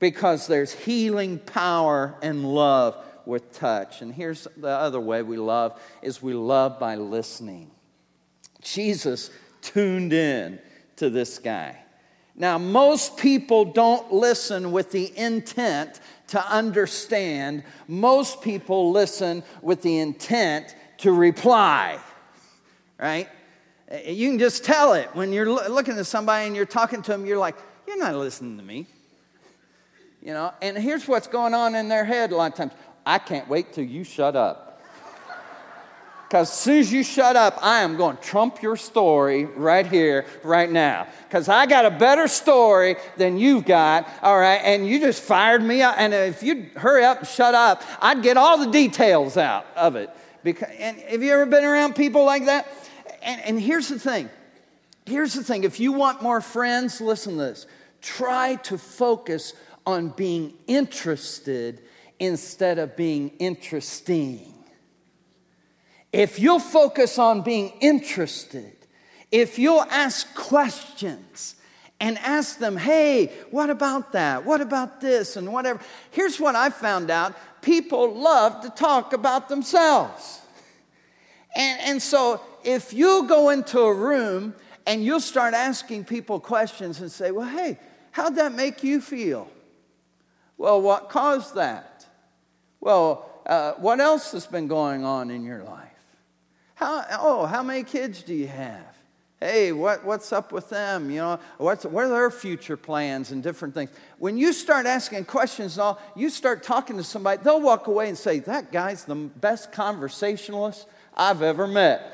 because 0.00 0.46
there's 0.46 0.72
healing 0.72 1.38
power 1.38 2.14
and 2.20 2.44
love 2.44 3.02
with 3.24 3.52
touch. 3.52 4.02
And 4.02 4.12
here's 4.12 4.46
the 4.54 4.68
other 4.68 5.00
way 5.00 5.22
we 5.22 5.38
love 5.38 5.80
is 6.02 6.22
we 6.22 6.34
love 6.34 6.78
by 6.78 6.96
listening. 6.96 7.70
Jesus 8.60 9.30
tuned 9.62 10.12
in 10.12 10.58
to 10.96 11.10
this 11.10 11.38
guy. 11.38 11.76
Now, 12.36 12.58
most 12.58 13.16
people 13.16 13.64
don't 13.64 14.12
listen 14.12 14.72
with 14.72 14.90
the 14.90 15.16
intent 15.16 16.00
to 16.28 16.44
understand. 16.50 17.62
Most 17.86 18.42
people 18.42 18.90
listen 18.90 19.44
with 19.62 19.82
the 19.82 19.98
intent 19.98 20.74
to 20.98 21.12
reply, 21.12 21.98
right? 22.98 23.28
You 24.04 24.30
can 24.30 24.38
just 24.38 24.64
tell 24.64 24.94
it 24.94 25.08
when 25.14 25.32
you're 25.32 25.46
looking 25.46 25.96
at 25.96 26.06
somebody 26.06 26.46
and 26.46 26.56
you're 26.56 26.66
talking 26.66 27.02
to 27.02 27.12
them, 27.12 27.24
you're 27.24 27.38
like, 27.38 27.56
you're 27.86 27.98
not 27.98 28.16
listening 28.16 28.56
to 28.56 28.64
me. 28.64 28.86
You 30.22 30.32
know, 30.32 30.52
and 30.62 30.76
here's 30.76 31.06
what's 31.06 31.26
going 31.26 31.54
on 31.54 31.74
in 31.74 31.88
their 31.88 32.04
head 32.04 32.32
a 32.32 32.36
lot 32.36 32.52
of 32.52 32.56
times. 32.56 32.72
I 33.04 33.18
can't 33.18 33.46
wait 33.46 33.74
till 33.74 33.84
you 33.84 34.02
shut 34.02 34.34
up. 34.34 34.73
Because 36.34 36.50
as 36.50 36.58
soon 36.58 36.80
as 36.80 36.92
you 36.92 37.04
shut 37.04 37.36
up, 37.36 37.60
I 37.62 37.82
am 37.82 37.96
going 37.96 38.16
to 38.16 38.22
trump 38.24 38.60
your 38.60 38.74
story 38.74 39.44
right 39.44 39.86
here, 39.86 40.26
right 40.42 40.68
now. 40.68 41.06
Because 41.28 41.48
I 41.48 41.66
got 41.66 41.86
a 41.86 41.92
better 41.92 42.26
story 42.26 42.96
than 43.16 43.38
you've 43.38 43.64
got, 43.64 44.08
all 44.20 44.36
right? 44.36 44.56
And 44.56 44.84
you 44.84 44.98
just 44.98 45.22
fired 45.22 45.62
me 45.62 45.80
out. 45.80 45.94
And 45.96 46.12
if 46.12 46.42
you'd 46.42 46.70
hurry 46.74 47.04
up 47.04 47.20
and 47.20 47.28
shut 47.28 47.54
up, 47.54 47.84
I'd 48.00 48.24
get 48.24 48.36
all 48.36 48.58
the 48.58 48.72
details 48.72 49.36
out 49.36 49.64
of 49.76 49.94
it. 49.94 50.10
Because, 50.42 50.70
and 50.76 50.96
have 51.02 51.22
you 51.22 51.32
ever 51.34 51.46
been 51.46 51.62
around 51.62 51.94
people 51.94 52.24
like 52.24 52.46
that? 52.46 52.66
And, 53.22 53.40
and 53.42 53.60
here's 53.60 53.86
the 53.86 54.00
thing 54.00 54.28
here's 55.06 55.34
the 55.34 55.44
thing 55.44 55.62
if 55.62 55.78
you 55.78 55.92
want 55.92 56.20
more 56.20 56.40
friends, 56.40 57.00
listen 57.00 57.34
to 57.34 57.38
this. 57.38 57.66
Try 58.02 58.56
to 58.64 58.76
focus 58.76 59.52
on 59.86 60.08
being 60.08 60.54
interested 60.66 61.80
instead 62.18 62.80
of 62.80 62.96
being 62.96 63.30
interesting. 63.38 64.53
If 66.14 66.38
you'll 66.38 66.60
focus 66.60 67.18
on 67.18 67.42
being 67.42 67.72
interested, 67.80 68.76
if 69.32 69.58
you'll 69.58 69.82
ask 69.82 70.32
questions 70.36 71.56
and 71.98 72.16
ask 72.18 72.58
them, 72.60 72.76
hey, 72.76 73.32
what 73.50 73.68
about 73.68 74.12
that? 74.12 74.44
What 74.44 74.60
about 74.60 75.00
this? 75.00 75.36
And 75.36 75.52
whatever. 75.52 75.80
Here's 76.12 76.38
what 76.38 76.54
I 76.54 76.70
found 76.70 77.10
out 77.10 77.34
people 77.62 78.14
love 78.14 78.62
to 78.62 78.70
talk 78.70 79.12
about 79.12 79.48
themselves. 79.48 80.40
And, 81.56 81.80
and 81.80 82.02
so 82.02 82.40
if 82.62 82.92
you 82.92 83.26
go 83.26 83.50
into 83.50 83.80
a 83.80 83.92
room 83.92 84.54
and 84.86 85.04
you'll 85.04 85.18
start 85.18 85.52
asking 85.52 86.04
people 86.04 86.38
questions 86.38 87.00
and 87.00 87.10
say, 87.10 87.32
well, 87.32 87.48
hey, 87.48 87.76
how'd 88.12 88.36
that 88.36 88.54
make 88.54 88.84
you 88.84 89.00
feel? 89.00 89.48
Well, 90.58 90.80
what 90.80 91.08
caused 91.08 91.56
that? 91.56 92.06
Well, 92.80 93.28
uh, 93.46 93.72
what 93.72 93.98
else 93.98 94.30
has 94.30 94.46
been 94.46 94.68
going 94.68 95.04
on 95.04 95.32
in 95.32 95.42
your 95.42 95.64
life? 95.64 95.93
How, 96.74 97.04
oh, 97.20 97.46
how 97.46 97.62
many 97.62 97.84
kids 97.84 98.22
do 98.22 98.34
you 98.34 98.48
have? 98.48 98.94
Hey, 99.40 99.72
what, 99.72 100.04
what's 100.04 100.32
up 100.32 100.52
with 100.52 100.70
them? 100.70 101.10
You 101.10 101.18
know, 101.18 101.40
what's, 101.58 101.84
what 101.84 102.06
are 102.06 102.08
their 102.08 102.30
future 102.30 102.76
plans 102.76 103.30
and 103.30 103.42
different 103.42 103.74
things? 103.74 103.90
When 104.18 104.38
you 104.38 104.52
start 104.52 104.86
asking 104.86 105.26
questions 105.26 105.76
and 105.76 105.82
all, 105.82 106.00
you 106.16 106.30
start 106.30 106.62
talking 106.62 106.96
to 106.96 107.04
somebody, 107.04 107.42
they'll 107.42 107.60
walk 107.60 107.86
away 107.86 108.08
and 108.08 108.16
say, 108.16 108.38
That 108.38 108.72
guy's 108.72 109.04
the 109.04 109.14
best 109.14 109.70
conversationalist 109.70 110.86
I've 111.14 111.42
ever 111.42 111.66
met. 111.66 112.10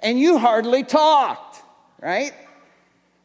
And 0.00 0.18
you 0.18 0.38
hardly 0.38 0.82
talked, 0.82 1.62
right? 2.02 2.32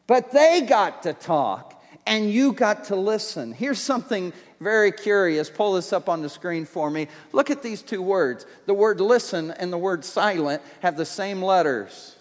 But 0.06 0.30
they 0.30 0.62
got 0.62 1.02
to 1.02 1.12
talk 1.12 1.82
and 2.06 2.30
you 2.30 2.52
got 2.52 2.84
to 2.84 2.96
listen. 2.96 3.52
Here's 3.52 3.80
something 3.80 4.32
very 4.60 4.92
curious. 4.92 5.48
Pull 5.48 5.72
this 5.72 5.92
up 5.92 6.08
on 6.08 6.22
the 6.22 6.28
screen 6.28 6.64
for 6.66 6.90
me. 6.90 7.08
Look 7.32 7.50
at 7.50 7.62
these 7.62 7.82
two 7.82 8.02
words. 8.02 8.46
The 8.66 8.74
word 8.74 9.00
listen 9.00 9.50
and 9.52 9.72
the 9.72 9.78
word 9.78 10.04
silent 10.04 10.62
have 10.80 10.96
the 10.96 11.06
same 11.06 11.42
letters. 11.42 12.16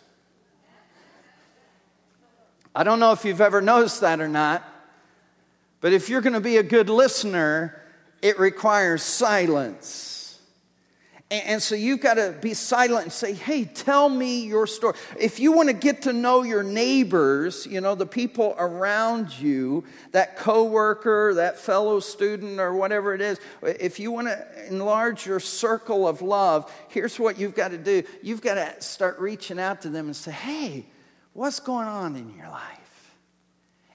I 2.74 2.84
don't 2.84 3.00
know 3.00 3.12
if 3.12 3.26
you've 3.26 3.42
ever 3.42 3.62
noticed 3.62 4.02
that 4.02 4.22
or 4.22 4.30
not, 4.30 4.64
but 5.82 5.92
if 5.92 6.08
you're 6.08 6.22
going 6.22 6.34
to 6.34 6.40
be 6.40 6.58
a 6.58 6.64
good 6.64 6.90
listener, 6.90 7.82
it 8.22 8.40
requires 8.40 9.02
silence. 9.02 10.19
And, 11.32 11.62
so 11.62 11.76
you've 11.76 12.02
got 12.02 12.16
to 12.16 12.36
be 12.42 12.56
silent 12.56 13.04
and 13.04 13.14
say, 13.14 13.34
hey, 13.34 13.64
tell 13.64 14.10
me 14.10 14.48
your 14.48 14.66
story. 14.66 14.96
If 15.20 15.40
you 15.40 15.52
want 15.52 15.70
to 15.70 15.74
get 15.74 16.02
to 16.04 16.14
know 16.14 16.42
your 16.42 16.64
neighbors, 16.64 17.68
you 17.68 17.82
know, 17.82 17.94
the 17.94 18.08
people 18.08 18.56
around 18.58 19.38
you, 19.38 19.84
that 20.12 20.38
coworker, 20.38 21.36
that 21.36 21.60
fellow 21.60 22.00
student, 22.00 22.60
or 22.60 22.74
whatever 22.74 23.14
it 23.14 23.22
is, 23.22 23.40
if 23.62 24.00
you 24.00 24.10
want 24.12 24.28
to 24.28 24.68
enlarge 24.70 25.28
your 25.28 25.40
circle 25.40 26.08
of 26.08 26.24
love, 26.24 26.74
here's 26.88 27.20
what 27.20 27.38
you've 27.38 27.54
got 27.54 27.70
to 27.70 27.78
do. 27.78 28.02
You've 28.24 28.42
got 28.42 28.56
to 28.56 28.82
start 28.82 29.20
reaching 29.20 29.60
out 29.60 29.84
to 29.84 29.90
them 29.90 30.08
and 30.08 30.16
say, 30.16 30.32
hey, 30.32 30.88
what's 31.34 31.60
going 31.60 31.88
on 31.88 32.16
in 32.16 32.36
your 32.36 32.50
life? 32.50 33.14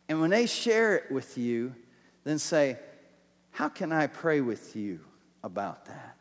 And 0.09 0.20
when 0.20 0.31
they 0.31 0.47
share 0.47 0.94
it 0.94 1.11
with 1.11 1.37
you, 1.37 1.75
then 2.23 2.38
say, 2.38 2.79
how 3.51 3.68
can 3.68 3.90
I 3.90 4.07
pray 4.07 4.40
with 4.40 4.77
you 4.77 5.01
about 5.42 5.87
that? 5.87 6.13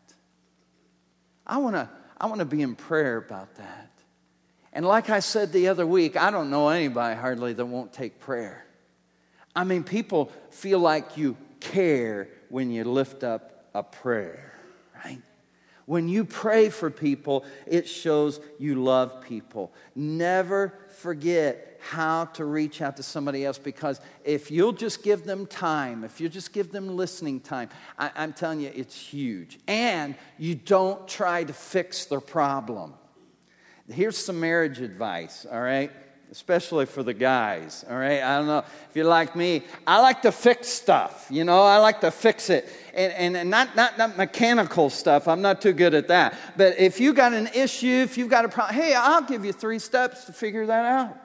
I 1.45 1.57
want 1.57 1.75
to 1.75 1.89
I 2.17 2.27
want 2.27 2.39
to 2.39 2.45
be 2.45 2.61
in 2.61 2.75
prayer 2.75 3.17
about 3.17 3.55
that. 3.55 3.89
And 4.71 4.85
like 4.85 5.09
I 5.09 5.19
said 5.19 5.51
the 5.51 5.67
other 5.67 5.85
week, 5.85 6.15
I 6.15 6.31
don't 6.31 6.49
know 6.49 6.69
anybody 6.69 7.19
hardly 7.19 7.53
that 7.53 7.65
won't 7.65 7.93
take 7.93 8.19
prayer. 8.19 8.65
I 9.55 9.63
mean, 9.63 9.83
people 9.83 10.31
feel 10.49 10.79
like 10.79 11.17
you 11.17 11.37
care 11.59 12.27
when 12.49 12.71
you 12.71 12.83
lift 12.85 13.23
up 13.23 13.65
a 13.73 13.83
prayer, 13.83 14.53
right? 15.03 15.21
When 15.85 16.07
you 16.07 16.23
pray 16.23 16.69
for 16.69 16.89
people, 16.89 17.45
it 17.67 17.87
shows 17.87 18.39
you 18.57 18.81
love 18.81 19.21
people. 19.21 19.73
Never 19.95 20.73
forget 20.89 21.73
how 21.89 22.25
to 22.25 22.45
reach 22.45 22.81
out 22.81 22.95
to 22.95 23.03
somebody 23.03 23.43
else 23.45 23.57
because 23.57 23.99
if 24.23 24.49
you'll 24.49 24.71
just 24.71 25.03
give 25.03 25.25
them 25.25 25.45
time, 25.45 26.05
if 26.05 26.21
you 26.21 26.29
just 26.29 26.53
give 26.53 26.71
them 26.71 26.95
listening 26.95 27.41
time, 27.41 27.69
I, 27.99 28.11
I'm 28.15 28.31
telling 28.31 28.61
you, 28.61 28.71
it's 28.73 28.95
huge. 28.95 29.59
And 29.67 30.15
you 30.37 30.55
don't 30.55 31.05
try 31.07 31.43
to 31.43 31.51
fix 31.51 32.05
their 32.05 32.21
problem. 32.21 32.93
Here's 33.91 34.17
some 34.17 34.39
marriage 34.39 34.79
advice, 34.79 35.45
all 35.51 35.59
right? 35.59 35.91
Especially 36.31 36.85
for 36.85 37.03
the 37.03 37.13
guys, 37.13 37.83
all 37.89 37.97
right? 37.97 38.23
I 38.23 38.37
don't 38.37 38.47
know 38.47 38.59
if 38.59 38.95
you're 38.95 39.05
like 39.05 39.35
me. 39.35 39.63
I 39.85 39.99
like 39.99 40.21
to 40.21 40.31
fix 40.31 40.69
stuff, 40.69 41.27
you 41.29 41.43
know, 41.43 41.63
I 41.63 41.77
like 41.79 41.99
to 42.01 42.11
fix 42.11 42.49
it. 42.49 42.69
And, 42.93 43.35
and, 43.35 43.49
not, 43.49 43.75
not, 43.75 43.97
not 43.97 44.17
mechanical 44.17 44.91
stuff, 44.91 45.27
I'm 45.27 45.41
not 45.41 45.61
too 45.61 45.73
good 45.73 45.95
at 45.95 46.09
that. 46.09 46.37
But 46.55 46.77
if 46.77 46.99
you 46.99 47.13
got 47.13 47.33
an 47.33 47.49
issue, 47.55 47.87
if 47.87 48.19
you've 48.19 48.29
got 48.29 48.45
a 48.45 48.49
problem, 48.49 48.75
hey, 48.75 48.93
I'll 48.93 49.23
give 49.23 49.43
you 49.43 49.51
three 49.51 49.79
steps 49.79 50.25
to 50.25 50.33
figure 50.33 50.67
that 50.67 50.85
out. 50.85 51.17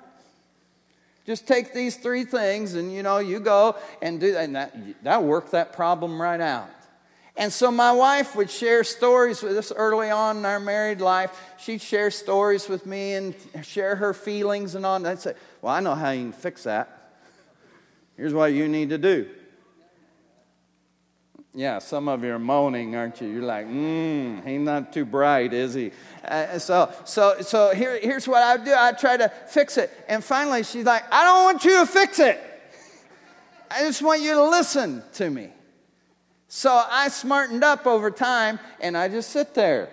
Just 1.27 1.47
take 1.47 1.75
these 1.75 1.97
three 1.97 2.25
things 2.25 2.75
and 2.75 2.91
you 2.91 3.03
know, 3.03 3.19
you 3.19 3.39
go 3.39 3.77
and 4.01 4.19
do 4.19 4.33
that, 4.33 4.45
and 4.45 4.57
that, 4.57 5.05
that 5.05 5.23
work 5.23 5.51
that 5.51 5.75
problem 5.75 6.21
right 6.21 6.41
out. 6.41 6.71
And 7.37 7.53
so 7.53 7.71
my 7.71 7.93
wife 7.93 8.35
would 8.35 8.51
share 8.51 8.83
stories 8.83 9.43
with 9.43 9.57
us 9.57 9.71
early 9.71 10.11
on 10.11 10.39
in 10.39 10.45
our 10.45 10.59
married 10.59 11.01
life. 11.01 11.39
She'd 11.59 11.81
share 11.83 12.11
stories 12.11 12.69
with 12.69 12.85
me 12.85 13.13
and 13.13 13.35
share 13.63 13.95
her 13.95 14.13
feelings 14.13 14.75
and 14.75 14.85
all. 14.85 14.97
And 14.97 15.07
I'd 15.07 15.21
say, 15.21 15.35
Well, 15.63 15.73
I 15.73 15.81
know 15.81 15.95
how 15.95 16.11
you 16.11 16.25
can 16.25 16.33
fix 16.33 16.65
that. 16.65 17.13
Here's 18.17 18.35
what 18.35 18.53
you 18.53 18.67
need 18.67 18.89
to 18.89 18.99
do. 18.99 19.29
Yeah, 21.55 21.79
some 21.79 22.09
of 22.09 22.23
you 22.23 22.33
are 22.35 22.39
moaning, 22.39 22.95
aren't 22.95 23.21
you? 23.21 23.29
You're 23.29 23.43
like, 23.43 23.67
hmm, 23.67 24.41
he's 24.47 24.61
not 24.61 24.93
too 24.93 25.05
bright, 25.05 25.53
is 25.55 25.75
he? 25.75 25.93
Uh, 26.25 26.59
so, 26.59 26.93
so, 27.05 27.41
so 27.41 27.75
here, 27.75 27.99
here's 27.99 28.29
what 28.29 28.43
I 28.43 28.63
do. 28.63 28.75
I 28.77 28.93
try 28.93 29.17
to 29.17 29.33
fix 29.49 29.79
it. 29.79 29.91
And 30.09 30.23
finally, 30.23 30.63
she's 30.63 30.85
like, 30.85 31.05
I 31.11 31.25
don't 31.25 31.45
want 31.45 31.65
you 31.65 31.81
to 31.81 31.87
fix 31.87 32.19
it. 32.19 32.39
I 33.71 33.81
just 33.81 34.03
want 34.03 34.21
you 34.23 34.35
to 34.35 34.45
listen 34.45 35.03
to 35.15 35.31
me. 35.31 35.51
So 36.49 36.71
I 36.71 37.09
smartened 37.09 37.65
up 37.65 37.87
over 37.87 38.11
time, 38.11 38.59
and 38.81 38.97
I 38.97 39.09
just 39.09 39.31
sit 39.31 39.55
there. 39.55 39.91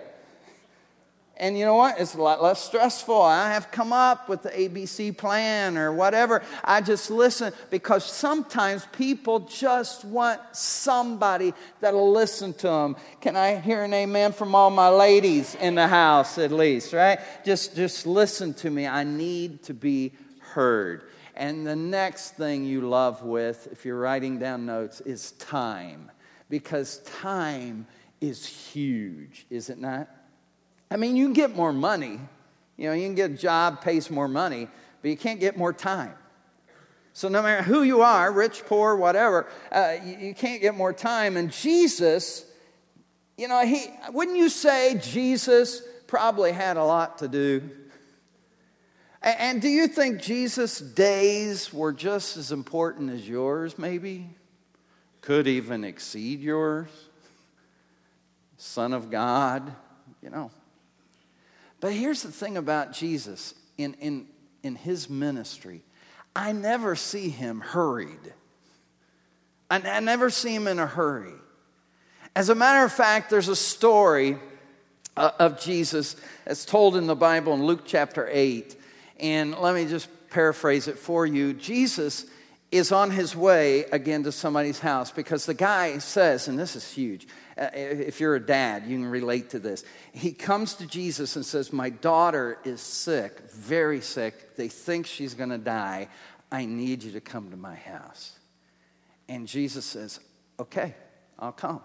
And 1.38 1.58
you 1.58 1.66
know 1.66 1.74
what? 1.74 2.00
It's 2.00 2.14
a 2.14 2.22
lot 2.22 2.42
less 2.42 2.64
stressful. 2.64 3.20
I 3.20 3.52
have 3.52 3.70
come 3.70 3.92
up 3.92 4.26
with 4.26 4.42
the 4.42 4.48
ABC 4.48 5.16
plan 5.16 5.76
or 5.76 5.92
whatever. 5.92 6.42
I 6.64 6.80
just 6.80 7.10
listen 7.10 7.52
because 7.70 8.06
sometimes 8.06 8.86
people 8.92 9.40
just 9.40 10.06
want 10.06 10.40
somebody 10.52 11.52
that'll 11.80 12.10
listen 12.10 12.54
to 12.54 12.68
them. 12.68 12.96
Can 13.20 13.36
I 13.36 13.56
hear 13.56 13.84
an 13.84 13.92
amen 13.92 14.32
from 14.32 14.54
all 14.54 14.70
my 14.70 14.88
ladies 14.88 15.54
in 15.56 15.74
the 15.74 15.86
house 15.86 16.38
at 16.38 16.52
least, 16.52 16.94
right? 16.94 17.18
Just 17.44 17.76
just 17.76 18.06
listen 18.06 18.54
to 18.54 18.70
me. 18.70 18.86
I 18.86 19.04
need 19.04 19.62
to 19.64 19.74
be 19.74 20.12
heard. 20.40 21.02
And 21.34 21.66
the 21.66 21.76
next 21.76 22.36
thing 22.36 22.64
you 22.64 22.88
love 22.88 23.22
with 23.22 23.68
if 23.70 23.84
you're 23.84 23.98
writing 23.98 24.38
down 24.38 24.64
notes 24.64 25.02
is 25.02 25.32
time. 25.32 26.10
Because 26.48 26.98
time 27.00 27.86
is 28.22 28.46
huge, 28.46 29.44
is 29.50 29.68
it 29.68 29.78
not? 29.78 30.08
I 30.90 30.96
mean, 30.96 31.16
you 31.16 31.26
can 31.26 31.32
get 31.32 31.56
more 31.56 31.72
money. 31.72 32.20
You 32.76 32.88
know, 32.88 32.92
you 32.92 33.06
can 33.06 33.14
get 33.14 33.30
a 33.30 33.34
job, 33.34 33.82
pays 33.82 34.10
more 34.10 34.28
money, 34.28 34.68
but 35.02 35.10
you 35.10 35.16
can't 35.16 35.40
get 35.40 35.56
more 35.56 35.72
time. 35.72 36.14
So, 37.12 37.28
no 37.28 37.42
matter 37.42 37.62
who 37.62 37.82
you 37.82 38.02
are, 38.02 38.30
rich, 38.30 38.64
poor, 38.66 38.94
whatever, 38.94 39.46
uh, 39.72 39.94
you, 40.04 40.16
you 40.18 40.34
can't 40.34 40.60
get 40.60 40.74
more 40.74 40.92
time. 40.92 41.38
And 41.38 41.50
Jesus, 41.50 42.44
you 43.38 43.48
know, 43.48 43.64
he, 43.64 43.86
wouldn't 44.12 44.36
you 44.36 44.50
say 44.50 45.00
Jesus 45.02 45.80
probably 46.06 46.52
had 46.52 46.76
a 46.76 46.84
lot 46.84 47.18
to 47.18 47.28
do? 47.28 47.62
And, 49.22 49.40
and 49.40 49.62
do 49.62 49.68
you 49.68 49.88
think 49.88 50.20
Jesus' 50.20 50.78
days 50.78 51.72
were 51.72 51.94
just 51.94 52.36
as 52.36 52.52
important 52.52 53.10
as 53.10 53.26
yours, 53.26 53.78
maybe? 53.78 54.28
Could 55.22 55.48
even 55.48 55.84
exceed 55.84 56.40
yours? 56.40 56.88
Son 58.58 58.92
of 58.92 59.10
God, 59.10 59.74
you 60.22 60.28
know. 60.28 60.50
But 61.80 61.92
here's 61.92 62.22
the 62.22 62.32
thing 62.32 62.56
about 62.56 62.92
Jesus 62.92 63.54
in, 63.76 63.94
in, 63.94 64.26
in 64.62 64.74
his 64.74 65.10
ministry 65.10 65.82
I 66.34 66.52
never 66.52 66.94
see 66.96 67.30
him 67.30 67.60
hurried. 67.60 68.34
I, 69.70 69.80
I 69.80 70.00
never 70.00 70.30
see 70.30 70.54
him 70.54 70.66
in 70.66 70.78
a 70.78 70.86
hurry. 70.86 71.32
As 72.34 72.50
a 72.50 72.54
matter 72.54 72.84
of 72.84 72.92
fact, 72.92 73.30
there's 73.30 73.48
a 73.48 73.56
story 73.56 74.38
uh, 75.16 75.30
of 75.38 75.58
Jesus 75.58 76.16
that's 76.44 76.66
told 76.66 76.96
in 76.96 77.06
the 77.06 77.16
Bible 77.16 77.54
in 77.54 77.64
Luke 77.64 77.82
chapter 77.86 78.28
8. 78.30 78.76
And 79.18 79.56
let 79.56 79.74
me 79.74 79.86
just 79.86 80.08
paraphrase 80.28 80.88
it 80.88 80.98
for 80.98 81.24
you. 81.24 81.54
Jesus 81.54 82.26
is 82.72 82.90
on 82.92 83.10
his 83.10 83.36
way 83.36 83.84
again 83.84 84.24
to 84.24 84.32
somebody's 84.32 84.78
house 84.78 85.10
because 85.10 85.46
the 85.46 85.54
guy 85.54 85.98
says, 85.98 86.48
and 86.48 86.58
this 86.58 86.74
is 86.74 86.90
huge, 86.90 87.28
uh, 87.56 87.68
if 87.72 88.20
you're 88.20 88.34
a 88.34 88.44
dad, 88.44 88.84
you 88.86 88.96
can 88.96 89.06
relate 89.06 89.50
to 89.50 89.58
this. 89.58 89.84
He 90.12 90.32
comes 90.32 90.74
to 90.74 90.86
Jesus 90.86 91.36
and 91.36 91.46
says, 91.46 91.72
My 91.72 91.90
daughter 91.90 92.58
is 92.64 92.80
sick, 92.80 93.50
very 93.50 94.00
sick. 94.00 94.56
They 94.56 94.68
think 94.68 95.06
she's 95.06 95.34
going 95.34 95.50
to 95.50 95.58
die. 95.58 96.08
I 96.50 96.66
need 96.66 97.02
you 97.02 97.12
to 97.12 97.20
come 97.20 97.50
to 97.50 97.56
my 97.56 97.74
house. 97.74 98.38
And 99.28 99.46
Jesus 99.46 99.84
says, 99.84 100.20
Okay, 100.58 100.94
I'll 101.38 101.52
come. 101.52 101.80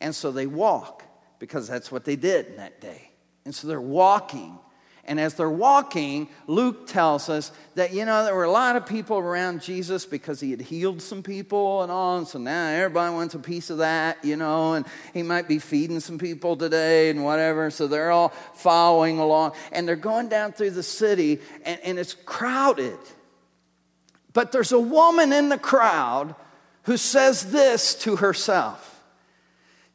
And 0.00 0.14
so 0.14 0.30
they 0.30 0.46
walk 0.46 1.02
because 1.38 1.66
that's 1.66 1.90
what 1.90 2.04
they 2.04 2.16
did 2.16 2.46
in 2.46 2.56
that 2.56 2.80
day. 2.80 3.10
And 3.44 3.54
so 3.54 3.66
they're 3.66 3.80
walking. 3.80 4.58
And 5.06 5.20
as 5.20 5.34
they're 5.34 5.48
walking, 5.48 6.28
Luke 6.48 6.88
tells 6.88 7.28
us 7.28 7.52
that, 7.76 7.94
you 7.94 8.04
know, 8.04 8.24
there 8.24 8.34
were 8.34 8.44
a 8.44 8.50
lot 8.50 8.74
of 8.74 8.86
people 8.86 9.18
around 9.18 9.62
Jesus 9.62 10.04
because 10.04 10.40
he 10.40 10.50
had 10.50 10.60
healed 10.60 11.00
some 11.00 11.22
people 11.22 11.82
and 11.82 11.92
all. 11.92 12.18
And 12.18 12.26
so 12.26 12.40
now 12.40 12.68
everybody 12.68 13.14
wants 13.14 13.34
a 13.34 13.38
piece 13.38 13.70
of 13.70 13.78
that, 13.78 14.24
you 14.24 14.36
know, 14.36 14.74
and 14.74 14.84
he 15.14 15.22
might 15.22 15.46
be 15.46 15.60
feeding 15.60 16.00
some 16.00 16.18
people 16.18 16.56
today 16.56 17.08
and 17.08 17.24
whatever. 17.24 17.70
So 17.70 17.86
they're 17.86 18.10
all 18.10 18.30
following 18.54 19.20
along. 19.20 19.52
And 19.70 19.86
they're 19.86 19.96
going 19.96 20.28
down 20.28 20.52
through 20.52 20.70
the 20.70 20.82
city, 20.82 21.40
and, 21.64 21.80
and 21.82 21.98
it's 21.98 22.14
crowded. 22.14 22.98
But 24.32 24.50
there's 24.50 24.72
a 24.72 24.80
woman 24.80 25.32
in 25.32 25.48
the 25.48 25.58
crowd 25.58 26.34
who 26.82 26.96
says 26.96 27.52
this 27.52 27.94
to 27.96 28.16
herself. 28.16 28.95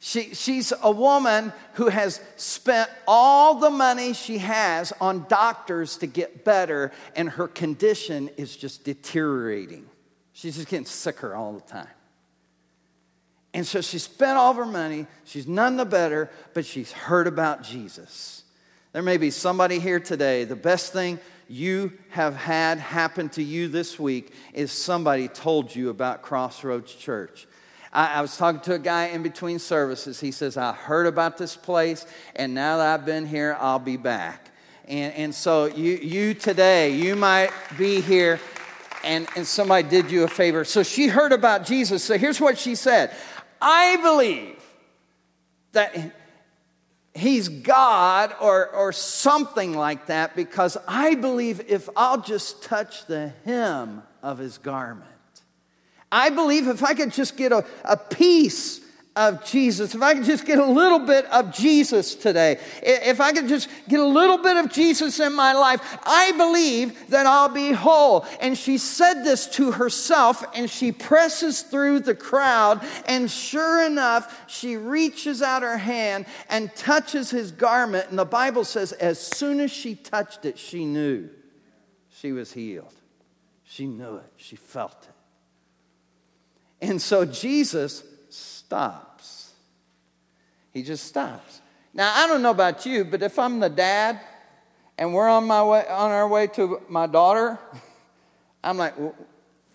She, 0.04 0.34
she's 0.34 0.72
a 0.82 0.90
woman 0.90 1.52
who 1.74 1.86
has 1.86 2.20
spent 2.34 2.90
all 3.06 3.60
the 3.60 3.70
money 3.70 4.14
she 4.14 4.38
has 4.38 4.92
on 5.00 5.26
doctors 5.28 5.98
to 5.98 6.08
get 6.08 6.44
better, 6.44 6.90
and 7.14 7.30
her 7.30 7.46
condition 7.46 8.28
is 8.36 8.56
just 8.56 8.82
deteriorating. 8.82 9.86
She's 10.32 10.56
just 10.56 10.66
getting 10.66 10.86
sicker 10.86 11.36
all 11.36 11.52
the 11.52 11.60
time. 11.60 11.86
And 13.54 13.64
so 13.64 13.80
she 13.80 14.00
spent 14.00 14.36
all 14.36 14.50
of 14.50 14.56
her 14.56 14.66
money, 14.66 15.06
she's 15.24 15.46
none 15.46 15.76
the 15.76 15.84
better, 15.84 16.30
but 16.52 16.66
she's 16.66 16.90
heard 16.90 17.28
about 17.28 17.62
Jesus. 17.62 18.42
There 18.90 19.02
may 19.02 19.18
be 19.18 19.30
somebody 19.30 19.78
here 19.78 20.00
today, 20.00 20.42
the 20.42 20.56
best 20.56 20.92
thing 20.92 21.20
you 21.46 21.92
have 22.10 22.34
had 22.34 22.78
happen 22.78 23.28
to 23.28 23.42
you 23.42 23.68
this 23.68 24.00
week 24.00 24.32
is 24.52 24.72
somebody 24.72 25.28
told 25.28 25.72
you 25.72 25.90
about 25.90 26.22
Crossroads 26.22 26.92
Church. 26.92 27.46
I, 27.92 28.14
I, 28.14 28.20
was 28.22 28.36
talking 28.36 28.60
to 28.62 28.74
a 28.74 28.78
guy 28.78 29.06
in 29.06 29.22
between 29.22 29.58
services. 29.58 30.18
He 30.18 30.32
says, 30.32 30.56
I 30.56 30.72
heard 30.72 31.06
about 31.06 31.36
this 31.36 31.56
place, 31.56 32.06
and 32.34 32.54
now 32.54 32.78
that 32.78 32.94
I've 32.94 33.06
been 33.06 33.26
here, 33.26 33.56
I'll 33.60 33.78
be 33.78 33.96
back. 33.96 34.50
And, 34.88 35.14
and 35.14 35.34
so, 35.34 35.66
you, 35.66 35.94
you 35.96 36.34
today, 36.34 36.90
you 36.90 37.16
might 37.16 37.50
be 37.76 38.00
here, 38.00 38.40
and, 39.04 39.28
and 39.36 39.46
somebody 39.46 39.88
did 39.88 40.10
you 40.10 40.24
a 40.24 40.28
favor. 40.28 40.64
So, 40.64 40.82
she 40.82 41.06
heard 41.08 41.32
about 41.32 41.66
Jesus. 41.66 42.02
So, 42.02 42.16
here's 42.16 42.40
what 42.40 42.58
she 42.58 42.74
said 42.74 43.14
I 43.60 43.96
believe 44.02 44.58
that 45.72 46.12
he's 47.14 47.48
God 47.48 48.34
or, 48.40 48.68
or 48.70 48.92
something 48.92 49.74
like 49.74 50.06
that 50.06 50.34
because 50.34 50.76
I 50.88 51.14
believe 51.14 51.60
if 51.68 51.88
I'll 51.96 52.20
just 52.20 52.62
touch 52.62 53.06
the 53.06 53.32
hem 53.44 54.02
of 54.22 54.38
his 54.38 54.58
garment, 54.58 55.10
I 56.12 56.28
believe 56.30 56.68
if 56.68 56.84
I 56.84 56.92
could 56.92 57.10
just 57.10 57.36
get 57.36 57.50
a, 57.50 57.64
a 57.84 57.96
piece 57.96 58.80
of 59.14 59.44
Jesus, 59.44 59.94
if 59.94 60.00
I 60.00 60.14
could 60.14 60.24
just 60.24 60.46
get 60.46 60.58
a 60.58 60.64
little 60.64 60.98
bit 60.98 61.26
of 61.26 61.52
Jesus 61.52 62.14
today, 62.14 62.58
if 62.82 63.20
I 63.20 63.32
could 63.32 63.46
just 63.46 63.68
get 63.88 64.00
a 64.00 64.06
little 64.06 64.38
bit 64.38 64.56
of 64.56 64.72
Jesus 64.72 65.20
in 65.20 65.34
my 65.34 65.52
life, 65.52 65.98
I 66.04 66.32
believe 66.32 67.08
that 67.10 67.26
I'll 67.26 67.50
be 67.50 67.72
whole. 67.72 68.26
And 68.40 68.56
she 68.56 68.78
said 68.78 69.22
this 69.22 69.46
to 69.48 69.72
herself, 69.72 70.44
and 70.54 70.68
she 70.68 70.92
presses 70.92 71.62
through 71.62 72.00
the 72.00 72.14
crowd, 72.14 72.82
and 73.06 73.30
sure 73.30 73.84
enough, 73.84 74.44
she 74.48 74.76
reaches 74.76 75.42
out 75.42 75.62
her 75.62 75.78
hand 75.78 76.26
and 76.48 76.74
touches 76.74 77.30
his 77.30 77.52
garment. 77.52 78.08
And 78.08 78.18
the 78.18 78.24
Bible 78.24 78.64
says, 78.64 78.92
as 78.92 79.18
soon 79.18 79.60
as 79.60 79.70
she 79.70 79.94
touched 79.94 80.46
it, 80.46 80.58
she 80.58 80.86
knew 80.86 81.28
she 82.10 82.32
was 82.32 82.52
healed. 82.52 82.94
She 83.64 83.86
knew 83.86 84.16
it, 84.16 84.32
she 84.36 84.56
felt 84.56 85.06
it. 85.06 85.11
And 86.82 87.00
so 87.00 87.24
Jesus 87.24 88.02
stops. 88.28 89.52
He 90.72 90.82
just 90.82 91.04
stops. 91.04 91.60
Now, 91.94 92.12
I 92.12 92.26
don't 92.26 92.42
know 92.42 92.50
about 92.50 92.84
you, 92.84 93.04
but 93.04 93.22
if 93.22 93.38
I'm 93.38 93.60
the 93.60 93.68
dad 93.68 94.20
and 94.98 95.14
we're 95.14 95.28
on, 95.28 95.46
my 95.46 95.62
way, 95.62 95.86
on 95.86 96.10
our 96.10 96.26
way 96.26 96.48
to 96.48 96.82
my 96.88 97.06
daughter, 97.06 97.58
I'm 98.64 98.78
like, 98.78 98.98
well, 98.98 99.14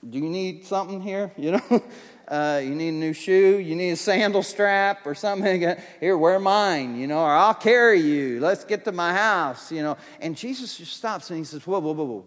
do 0.08 0.20
you 0.20 0.30
need 0.30 0.66
something 0.66 1.02
here? 1.02 1.32
You 1.38 1.52
know, 1.52 1.84
uh, 2.28 2.60
you 2.62 2.76
need 2.76 2.90
a 2.90 2.92
new 2.92 3.14
shoe, 3.14 3.58
you 3.58 3.76
need 3.76 3.92
a 3.92 3.96
sandal 3.96 4.44
strap 4.44 5.08
or 5.08 5.16
something. 5.16 5.76
Here, 6.02 6.18
wear 6.18 6.40
mine, 6.40 7.00
you 7.00 7.08
know, 7.08 7.20
or 7.20 7.32
I'll 7.32 7.54
carry 7.54 8.02
you. 8.02 8.42
Let's 8.42 8.66
get 8.66 8.84
to 8.84 8.92
my 8.92 9.14
house, 9.14 9.72
you 9.72 9.82
know. 9.82 9.96
And 10.20 10.36
Jesus 10.36 10.78
just 10.78 10.98
stops 10.98 11.30
and 11.30 11.40
he 11.40 11.46
says, 11.46 11.66
whoa, 11.66 11.80
whoa, 11.80 11.94
whoa, 11.94 12.04
whoa. 12.04 12.26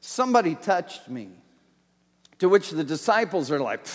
Somebody 0.00 0.54
touched 0.54 1.08
me. 1.08 1.39
To 2.40 2.48
which 2.48 2.70
the 2.70 2.84
disciples 2.84 3.50
are 3.50 3.60
like, 3.60 3.86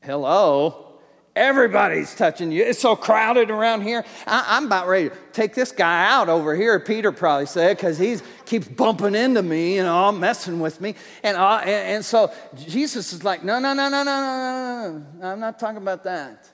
hello, 0.00 0.98
everybody's 1.36 2.12
touching 2.14 2.50
you. 2.50 2.64
It's 2.64 2.80
so 2.80 2.96
crowded 2.96 3.50
around 3.50 3.82
here. 3.82 4.04
I, 4.26 4.56
am 4.56 4.66
about 4.66 4.88
ready 4.88 5.10
to 5.10 5.16
take 5.32 5.54
this 5.54 5.70
guy 5.70 6.10
out 6.10 6.28
over 6.28 6.56
here, 6.56 6.80
Peter 6.80 7.12
probably 7.12 7.46
said, 7.46 7.76
because 7.76 7.96
he 7.96 8.16
keeps 8.44 8.66
bumping 8.66 9.14
into 9.14 9.42
me, 9.42 9.76
you 9.76 9.84
know, 9.84 10.10
messing 10.10 10.58
with 10.58 10.80
me. 10.80 10.96
And, 11.22 11.36
uh, 11.36 11.60
and, 11.60 11.68
and 11.68 12.04
so 12.04 12.32
Jesus 12.56 13.12
is 13.12 13.22
like, 13.22 13.44
no, 13.44 13.60
no, 13.60 13.72
no, 13.72 13.88
no, 13.88 14.02
no, 14.02 14.20
no, 14.20 15.04
no, 15.20 15.26
I'm 15.28 15.38
not 15.38 15.60
talking 15.60 15.78
about 15.78 16.02
that. 16.04 16.50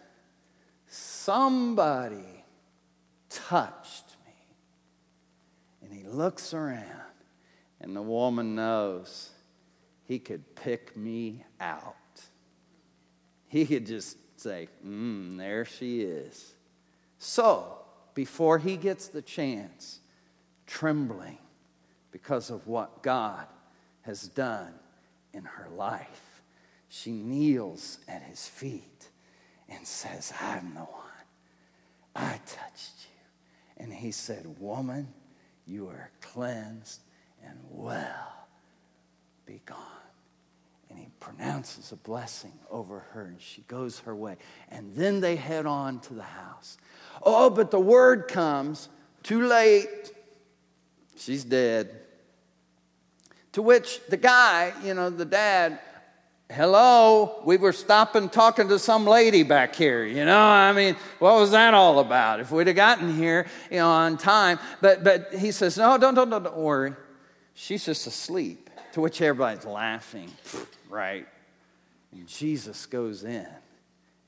Somebody 0.86 2.44
touched 3.30 4.16
me. 4.26 4.32
And 5.82 5.92
he 5.92 6.06
looks 6.06 6.52
around, 6.52 6.84
and 7.80 7.96
the 7.96 8.02
woman 8.02 8.54
knows 8.54 9.30
he 10.06 10.18
could 10.18 10.54
pick 10.54 10.96
me 10.96 11.44
out. 11.60 11.96
He 13.48 13.66
could 13.66 13.86
just 13.86 14.18
say, 14.36 14.68
mm, 14.86 15.38
there 15.38 15.64
she 15.64 16.02
is. 16.02 16.54
So, 17.18 17.78
before 18.14 18.58
he 18.58 18.76
gets 18.76 19.08
the 19.08 19.22
chance, 19.22 20.00
trembling 20.66 21.38
because 22.10 22.50
of 22.50 22.66
what 22.66 23.02
God 23.02 23.46
has 24.02 24.28
done 24.28 24.74
in 25.32 25.44
her 25.44 25.68
life, 25.74 26.42
she 26.88 27.12
kneels 27.12 27.98
at 28.06 28.22
his 28.22 28.46
feet 28.46 29.08
and 29.68 29.86
says, 29.86 30.32
I'm 30.40 30.74
the 30.74 30.80
one. 30.80 31.00
I 32.14 32.40
touched 32.46 33.06
you. 33.08 33.82
And 33.82 33.92
he 33.92 34.12
said, 34.12 34.60
Woman, 34.60 35.08
you 35.66 35.88
are 35.88 36.10
cleansed 36.20 37.00
and 37.44 37.58
well. 37.70 38.43
Be 39.46 39.60
gone 39.66 39.94
and 40.94 41.02
he 41.02 41.10
pronounces 41.18 41.90
a 41.90 41.96
blessing 41.96 42.52
over 42.70 43.00
her, 43.12 43.24
and 43.24 43.40
she 43.40 43.62
goes 43.62 43.98
her 44.00 44.14
way. 44.14 44.36
And 44.70 44.94
then 44.94 45.20
they 45.20 45.34
head 45.34 45.66
on 45.66 45.98
to 46.00 46.14
the 46.14 46.22
house. 46.22 46.78
Oh, 47.22 47.50
but 47.50 47.72
the 47.72 47.80
word 47.80 48.28
comes 48.28 48.88
too 49.24 49.44
late. 49.44 50.12
She's 51.16 51.42
dead. 51.42 51.90
To 53.52 53.62
which 53.62 54.00
the 54.08 54.16
guy, 54.16 54.72
you 54.84 54.94
know, 54.94 55.10
the 55.10 55.24
dad, 55.24 55.80
hello, 56.48 57.40
we 57.44 57.56
were 57.56 57.72
stopping 57.72 58.28
talking 58.28 58.68
to 58.68 58.78
some 58.78 59.04
lady 59.04 59.42
back 59.42 59.74
here, 59.74 60.04
you 60.04 60.24
know? 60.24 60.38
I 60.38 60.72
mean, 60.72 60.94
what 61.18 61.34
was 61.40 61.50
that 61.52 61.74
all 61.74 61.98
about? 61.98 62.38
If 62.38 62.52
we'd 62.52 62.68
have 62.68 62.76
gotten 62.76 63.16
here, 63.16 63.46
you 63.68 63.78
know, 63.78 63.90
on 63.90 64.16
time. 64.16 64.60
But 64.80 65.02
but 65.02 65.34
he 65.34 65.50
says, 65.50 65.76
no, 65.76 65.98
don't, 65.98 66.14
don't, 66.14 66.30
don't, 66.30 66.44
don't 66.44 66.56
worry. 66.56 66.94
She's 67.54 67.84
just 67.84 68.06
asleep. 68.06 68.63
To 68.94 69.00
which 69.00 69.20
everybody's 69.20 69.64
laughing 69.64 70.30
right? 70.88 71.26
And 72.12 72.28
Jesus 72.28 72.86
goes 72.86 73.24
in 73.24 73.48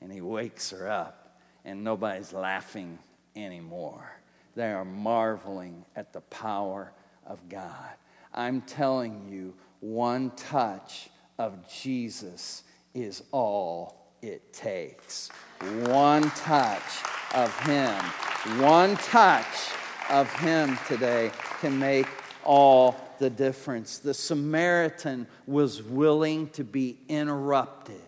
and 0.01 0.11
he 0.11 0.19
wakes 0.19 0.71
her 0.71 0.89
up, 0.89 1.39
and 1.63 1.83
nobody's 1.83 2.33
laughing 2.33 2.99
anymore. 3.35 4.11
They 4.55 4.71
are 4.71 4.83
marveling 4.83 5.85
at 5.95 6.11
the 6.11 6.19
power 6.19 6.91
of 7.25 7.39
God. 7.47 7.91
I'm 8.33 8.61
telling 8.61 9.27
you, 9.29 9.53
one 9.79 10.31
touch 10.31 11.09
of 11.39 11.67
Jesus 11.67 12.63
is 12.93 13.23
all 13.31 14.11
it 14.21 14.51
takes. 14.51 15.29
One 15.85 16.29
touch 16.31 17.03
of 17.33 17.57
Him, 17.61 17.95
one 18.61 18.97
touch 18.97 19.71
of 20.09 20.31
Him 20.39 20.77
today 20.87 21.31
can 21.61 21.79
make 21.79 22.07
all 22.43 23.06
the 23.19 23.29
difference. 23.29 23.99
The 23.99 24.13
Samaritan 24.13 25.27
was 25.45 25.81
willing 25.81 26.49
to 26.49 26.63
be 26.63 26.97
interrupted. 27.07 28.01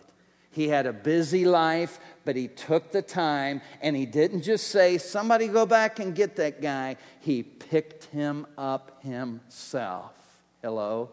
He 0.52 0.66
had 0.68 0.86
a 0.86 0.92
busy 0.92 1.44
life, 1.44 2.00
but 2.24 2.34
he 2.34 2.48
took 2.48 2.90
the 2.90 3.02
time 3.02 3.60
and 3.80 3.94
he 3.94 4.04
didn't 4.04 4.42
just 4.42 4.68
say, 4.68 4.98
Somebody 4.98 5.46
go 5.46 5.64
back 5.64 6.00
and 6.00 6.14
get 6.14 6.36
that 6.36 6.60
guy. 6.60 6.96
He 7.20 7.42
picked 7.42 8.06
him 8.06 8.46
up 8.58 9.02
himself. 9.02 10.12
Hello? 10.60 11.10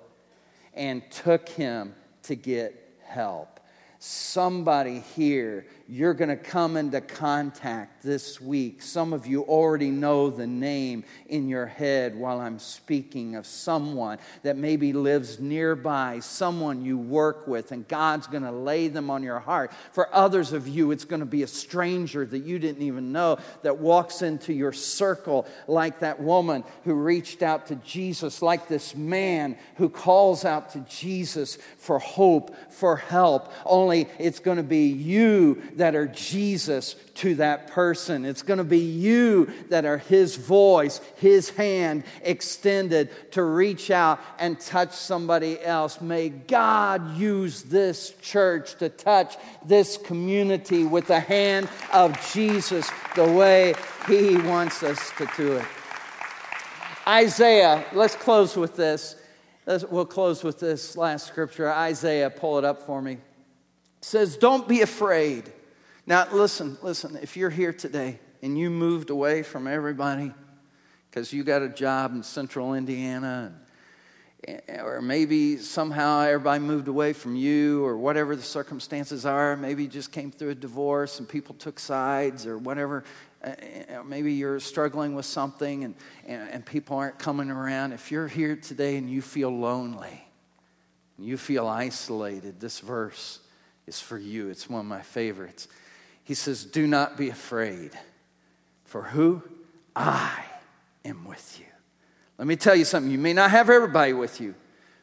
And 0.73 1.03
took 1.11 1.49
him 1.49 1.93
to 2.23 2.35
get 2.35 2.97
help. 3.05 3.59
Somebody 3.99 4.99
here, 5.15 5.65
you're 5.89 6.13
going 6.13 6.29
to 6.29 6.35
come 6.35 6.75
into 6.75 6.99
contact 6.99 8.03
this 8.03 8.41
week. 8.41 8.81
Some 8.81 9.13
of 9.13 9.25
you 9.25 9.43
already 9.43 9.89
know 9.89 10.29
the 10.29 10.45
name 10.45 11.05
in 11.27 11.47
your 11.47 11.65
head 11.65 12.13
while 12.13 12.41
I'm 12.41 12.59
speaking 12.59 13.35
of 13.35 13.45
someone 13.45 14.17
that 14.43 14.57
maybe 14.57 14.91
lives 14.91 15.39
nearby, 15.39 16.19
someone 16.19 16.83
you 16.83 16.97
work 16.97 17.47
with, 17.47 17.71
and 17.71 17.87
God's 17.87 18.27
going 18.27 18.43
to 18.43 18.51
lay 18.51 18.89
them 18.89 19.09
on 19.09 19.23
your 19.23 19.39
heart. 19.39 19.71
For 19.93 20.13
others 20.13 20.51
of 20.51 20.67
you, 20.67 20.91
it's 20.91 21.05
going 21.05 21.21
to 21.21 21.25
be 21.25 21.43
a 21.43 21.47
stranger 21.47 22.25
that 22.25 22.39
you 22.39 22.59
didn't 22.59 22.83
even 22.83 23.13
know 23.13 23.37
that 23.61 23.77
walks 23.77 24.21
into 24.21 24.51
your 24.51 24.73
circle, 24.73 25.47
like 25.67 25.99
that 25.99 26.19
woman 26.19 26.65
who 26.83 26.95
reached 26.95 27.41
out 27.41 27.67
to 27.67 27.75
Jesus, 27.75 28.41
like 28.41 28.67
this 28.67 28.93
man 28.93 29.57
who 29.75 29.87
calls 29.87 30.43
out 30.43 30.71
to 30.71 30.79
Jesus 30.81 31.57
for 31.77 31.97
hope, 31.99 32.53
for 32.73 32.97
help. 32.97 33.53
Only 33.65 34.09
it's 34.19 34.39
going 34.39 34.57
to 34.57 34.63
be 34.63 34.87
you 34.87 35.61
that 35.77 35.95
are 35.95 36.07
Jesus 36.07 36.95
to 37.15 37.35
that 37.35 37.67
person. 37.67 38.25
It's 38.25 38.41
going 38.41 38.57
to 38.57 38.63
be 38.63 38.79
you 38.79 39.51
that 39.69 39.85
are 39.85 39.97
His 39.97 40.35
voice, 40.35 40.99
His 41.15 41.49
hand 41.51 42.03
extended 42.23 43.09
to 43.31 43.43
reach 43.43 43.89
out 43.89 44.19
and 44.39 44.59
touch 44.59 44.91
somebody 44.91 45.61
else. 45.61 46.01
May 46.01 46.29
God 46.29 47.17
use 47.17 47.63
this 47.63 48.13
church 48.21 48.75
to 48.75 48.89
touch 48.89 49.37
this 49.65 49.97
community 49.97 50.83
with 50.83 51.07
the 51.07 51.19
hand 51.19 51.69
of 51.93 52.19
Jesus 52.33 52.89
the 53.15 53.31
way 53.31 53.73
He 54.07 54.37
wants 54.37 54.83
us 54.83 55.11
to 55.17 55.29
do 55.37 55.53
it. 55.53 55.65
Isaiah, 57.07 57.85
let's 57.93 58.15
close 58.15 58.57
with 58.57 58.75
this. 58.75 59.15
We'll 59.65 60.05
close 60.05 60.43
with 60.43 60.59
this 60.59 60.97
last 60.97 61.27
scripture. 61.27 61.71
Isaiah, 61.71 62.29
pull 62.29 62.57
it 62.57 62.65
up 62.65 62.83
for 62.83 63.01
me. 63.01 63.13
It 63.13 63.19
says, 64.01 64.37
Don't 64.37 64.67
be 64.67 64.81
afraid. 64.81 65.51
Now, 66.07 66.25
listen, 66.31 66.77
listen, 66.81 67.19
if 67.21 67.35
you're 67.35 67.49
here 67.49 67.73
today 67.73 68.17
and 68.41 68.57
you 68.57 68.69
moved 68.69 69.09
away 69.09 69.43
from 69.43 69.67
everybody 69.67 70.33
because 71.09 71.33
you 71.33 71.43
got 71.43 71.61
a 71.61 71.67
job 71.67 72.13
in 72.15 72.23
central 72.23 72.75
Indiana, 72.75 73.53
and, 74.45 74.61
or 74.81 75.01
maybe 75.01 75.57
somehow 75.57 76.21
everybody 76.21 76.63
moved 76.63 76.87
away 76.87 77.11
from 77.11 77.35
you, 77.35 77.83
or 77.83 77.97
whatever 77.97 78.37
the 78.37 78.41
circumstances 78.41 79.25
are, 79.25 79.57
maybe 79.57 79.83
you 79.83 79.89
just 79.89 80.13
came 80.13 80.31
through 80.31 80.51
a 80.51 80.55
divorce 80.55 81.19
and 81.19 81.27
people 81.27 81.55
took 81.55 81.77
sides, 81.77 82.45
or 82.45 82.57
whatever. 82.57 83.03
Uh, 83.43 83.49
uh, 83.49 84.03
maybe 84.03 84.31
you're 84.31 84.61
struggling 84.61 85.13
with 85.13 85.25
something 85.25 85.83
and, 85.83 85.93
and, 86.25 86.49
and 86.49 86.65
people 86.65 86.95
aren't 86.95 87.19
coming 87.19 87.51
around. 87.51 87.91
If 87.91 88.13
you're 88.13 88.29
here 88.29 88.55
today 88.55 88.95
and 88.95 89.09
you 89.09 89.21
feel 89.21 89.49
lonely, 89.49 90.25
you 91.19 91.35
feel 91.37 91.67
isolated, 91.67 92.61
this 92.61 92.79
verse 92.79 93.41
is 93.87 93.99
for 93.99 94.17
you. 94.17 94.47
It's 94.47 94.69
one 94.69 94.79
of 94.79 94.85
my 94.85 95.01
favorites. 95.01 95.67
He 96.27 96.33
says, 96.33 96.65
Do 96.65 96.85
not 96.85 97.15
be 97.15 97.29
afraid. 97.29 97.91
For 98.83 99.01
who? 99.01 99.41
I 99.95 100.43
am 101.05 101.23
with 101.23 101.57
you. 101.57 101.65
Let 102.37 102.49
me 102.49 102.57
tell 102.57 102.75
you 102.75 102.83
something. 102.83 103.09
You 103.09 103.17
may 103.17 103.31
not 103.31 103.49
have 103.51 103.69
everybody 103.69 104.11
with 104.11 104.41
you, 104.41 104.53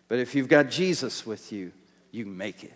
but 0.08 0.18
if 0.18 0.34
you've 0.34 0.48
got 0.48 0.68
Jesus 0.68 1.24
with 1.24 1.50
you, 1.50 1.72
you 2.10 2.26
make 2.26 2.62
it. 2.62 2.74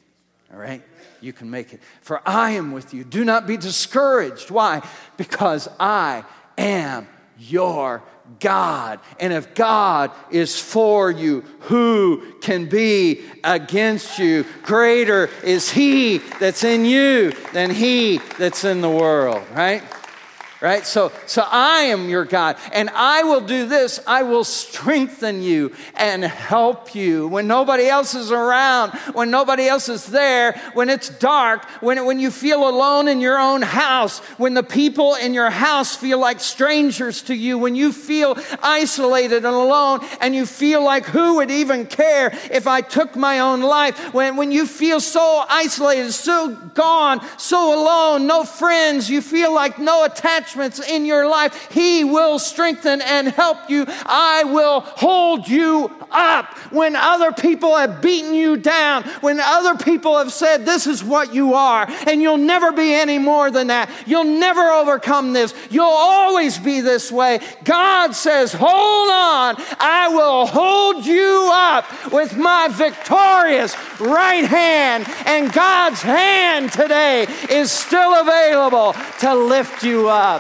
All 0.51 0.59
right? 0.59 0.83
You 1.21 1.35
can 1.35 1.51
make 1.51 1.75
it. 1.75 1.83
For 2.01 2.23
I 2.27 2.53
am 2.53 2.73
with 2.73 2.95
you. 2.95 3.05
Do 3.05 3.23
not 3.23 3.47
be 3.47 3.59
discouraged. 3.59 4.51
Why? 4.51 4.81
Because 5.19 5.69
I 5.79 6.25
am 6.57 7.07
your 7.39 8.03
God. 8.41 9.01
And 9.19 9.33
if 9.33 9.55
God 9.55 10.11
is 10.31 10.61
for 10.61 11.11
you, 11.11 11.43
who 11.61 12.35
can 12.41 12.67
be 12.67 13.23
against 13.43 14.19
you? 14.19 14.45
Greater 14.63 15.31
is 15.43 15.71
He 15.71 16.19
that's 16.41 16.65
in 16.65 16.85
you 16.85 17.33
than 17.53 17.71
He 17.71 18.19
that's 18.39 18.65
in 18.65 18.81
the 18.81 18.91
world, 18.91 19.43
right? 19.55 19.83
Right? 20.61 20.85
So, 20.85 21.13
so 21.27 21.45
I 21.47 21.83
am 21.83 22.09
your 22.09 22.25
God, 22.25 22.57
and 22.73 22.91
I 22.91 23.23
will 23.23 23.41
do 23.41 23.67
this. 23.67 24.01
I 24.07 24.23
will 24.23 24.43
strengthen 24.43 25.41
you 25.41 25.73
and 25.95 26.25
help 26.25 26.97
you 26.97 27.29
when 27.29 27.47
nobody 27.47 27.87
else 27.87 28.15
is 28.15 28.33
around, 28.33 28.93
when 29.13 29.31
nobody 29.31 29.69
else 29.69 29.89
is 29.89 30.07
there, 30.07 30.61
when 30.75 30.89
it's 30.89 31.11
dark, 31.11 31.65
when, 31.81 32.05
when 32.07 32.19
you 32.19 32.33
feel 32.33 32.69
alone 32.69 33.07
in 33.07 33.21
your 33.21 33.39
own 33.39 33.63
house, 33.63 34.19
when 34.37 34.55
the 34.55 34.65
people 34.65 35.15
in 35.15 35.33
your 35.33 35.51
house 35.51 35.95
feel 35.95 36.19
like 36.19 36.41
strangers 36.41 37.23
to 37.23 37.35
you, 37.35 37.57
when 37.57 37.77
you 37.77 37.93
feel 37.93 38.37
isolated 38.61 39.45
and 39.45 39.47
alone, 39.47 40.01
and 40.21 40.35
you 40.35 40.45
feel 40.45 40.83
like 40.83 41.05
who 41.05 41.37
would 41.37 41.53
even 41.53 41.87
care 41.87 42.37
if 42.51 42.67
I 42.67 42.81
took 42.81 43.15
my 43.15 43.39
own 43.39 43.61
life, 43.61 44.13
when, 44.13 44.37
when 44.37 44.51
you 44.51 44.67
feel 44.67 45.01
so 45.01 45.45
isolated, 45.49 46.11
so 46.13 46.55
gone, 46.75 47.25
so 47.39 47.81
alone, 47.81 48.27
no 48.27 48.43
friends, 48.43 49.09
you 49.09 49.23
feel 49.23 49.55
like 49.55 49.79
no 49.79 50.05
attachment 50.05 50.48
attachments 50.49 50.81
in 50.89 51.05
your 51.05 51.29
life, 51.29 51.71
He 51.71 52.05
will 52.05 52.39
strengthen 52.39 53.01
and 53.03 53.29
help 53.29 53.69
you. 53.69 53.85
I 53.89 54.45
will 54.45 54.81
hold 54.81 55.49
you 55.49 55.91
up 56.11 56.57
when 56.73 56.97
other 56.97 57.33
people 57.33 57.77
have 57.77 58.01
beaten 58.01 58.35
you 58.35 58.57
down, 58.57 59.03
when 59.21 59.41
other 59.41 59.77
people 59.77 60.17
have 60.19 60.33
said, 60.33 60.65
This 60.65 60.87
is 60.87 61.05
what 61.05 61.35
you 61.35 61.55
are, 61.55 61.87
and 62.07 62.23
you'll 62.23 62.39
never 62.39 62.73
be 62.73 62.95
any 62.95 63.19
more 63.19 63.51
than 63.51 63.67
that. 63.69 63.91
You'll 64.07 64.25
never 64.25 64.61
overcome 64.61 65.33
this. 65.33 65.55
You'll 65.71 65.85
always 65.85 66.59
be 66.59 66.81
this 66.81 67.13
way. 67.13 67.41
God 67.65 68.15
says, 68.15 68.53
Hold 68.53 69.11
on, 69.11 69.57
I 69.79 70.09
will 70.09 70.47
hold 70.47 71.05
you 71.05 71.51
up 71.53 72.13
with 72.13 72.37
my 72.37 72.69
victorious 72.71 73.77
right 74.01 74.45
hand. 74.45 75.07
And 75.27 75.53
God's 75.53 76.01
hand 76.01 76.73
today 76.73 77.27
is 77.51 77.71
still 77.71 78.21
available 78.21 78.95
to 79.21 79.35
lift 79.35 79.83
you 79.83 80.09
up 80.09 80.38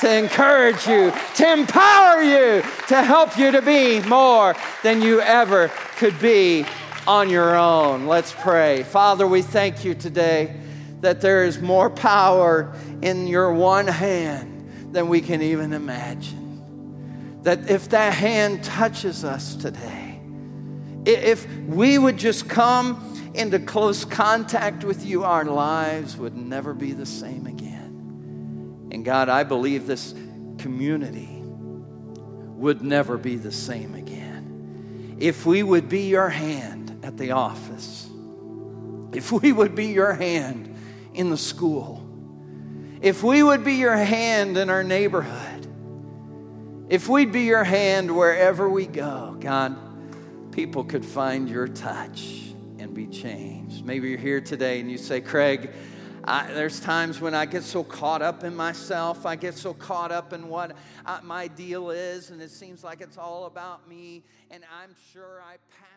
to 0.00 0.18
encourage 0.18 0.86
you, 0.86 1.12
to 1.36 1.52
empower 1.52 2.22
you, 2.22 2.62
to 2.88 3.02
help 3.02 3.38
you 3.38 3.50
to 3.50 3.62
be 3.62 4.00
more 4.00 4.54
than 4.82 5.02
you 5.02 5.20
ever 5.20 5.70
could 5.96 6.18
be 6.20 6.64
on 7.06 7.28
your 7.28 7.56
own. 7.56 8.06
Let's 8.06 8.32
pray. 8.32 8.82
Father, 8.82 9.26
we 9.26 9.42
thank 9.42 9.84
you 9.84 9.94
today 9.94 10.56
that 11.00 11.20
there 11.20 11.44
is 11.44 11.60
more 11.60 11.90
power 11.90 12.74
in 13.02 13.26
your 13.26 13.52
one 13.52 13.86
hand 13.86 14.92
than 14.92 15.08
we 15.08 15.20
can 15.20 15.42
even 15.42 15.72
imagine. 15.72 17.40
That 17.42 17.70
if 17.70 17.88
that 17.90 18.12
hand 18.12 18.62
touches 18.64 19.24
us 19.24 19.54
today, 19.54 20.20
if 21.06 21.46
we 21.66 21.96
would 21.96 22.18
just 22.18 22.48
come 22.48 23.06
into 23.34 23.58
close 23.58 24.04
contact 24.04 24.84
with 24.84 25.04
you, 25.06 25.24
our 25.24 25.44
lives 25.44 26.16
would 26.16 26.36
never 26.36 26.74
be 26.74 26.92
the 26.92 27.06
same 27.06 27.46
again. 27.46 27.69
And 28.90 29.04
God, 29.04 29.28
I 29.28 29.44
believe 29.44 29.86
this 29.86 30.14
community 30.58 31.42
would 31.42 32.82
never 32.82 33.16
be 33.16 33.36
the 33.36 33.52
same 33.52 33.94
again. 33.94 35.16
If 35.18 35.46
we 35.46 35.62
would 35.62 35.88
be 35.88 36.08
your 36.08 36.28
hand 36.28 37.00
at 37.02 37.16
the 37.16 37.32
office, 37.32 38.08
if 39.12 39.32
we 39.32 39.52
would 39.52 39.74
be 39.74 39.86
your 39.86 40.12
hand 40.12 40.74
in 41.14 41.30
the 41.30 41.36
school, 41.36 42.06
if 43.00 43.22
we 43.22 43.42
would 43.42 43.64
be 43.64 43.74
your 43.74 43.96
hand 43.96 44.58
in 44.58 44.68
our 44.68 44.84
neighborhood, 44.84 45.66
if 46.90 47.08
we'd 47.08 47.32
be 47.32 47.42
your 47.42 47.64
hand 47.64 48.14
wherever 48.14 48.68
we 48.68 48.86
go, 48.86 49.36
God, 49.40 49.76
people 50.52 50.84
could 50.84 51.04
find 51.04 51.48
your 51.48 51.68
touch 51.68 52.52
and 52.78 52.92
be 52.92 53.06
changed. 53.06 53.84
Maybe 53.84 54.10
you're 54.10 54.18
here 54.18 54.40
today 54.40 54.80
and 54.80 54.90
you 54.90 54.98
say, 54.98 55.20
Craig, 55.20 55.70
I, 56.24 56.52
there's 56.52 56.80
times 56.80 57.20
when 57.20 57.34
I 57.34 57.46
get 57.46 57.62
so 57.62 57.82
caught 57.82 58.20
up 58.20 58.44
in 58.44 58.54
myself, 58.54 59.24
I 59.24 59.36
get 59.36 59.54
so 59.54 59.72
caught 59.72 60.12
up 60.12 60.32
in 60.32 60.48
what 60.48 60.72
I, 61.06 61.16
uh, 61.16 61.20
my 61.22 61.48
deal 61.48 61.90
is, 61.90 62.30
and 62.30 62.42
it 62.42 62.50
seems 62.50 62.84
like 62.84 63.00
it's 63.00 63.16
all 63.16 63.46
about 63.46 63.88
me, 63.88 64.22
and 64.50 64.62
I'm 64.82 64.94
sure 65.12 65.42
I 65.42 65.56
pass 65.78 65.89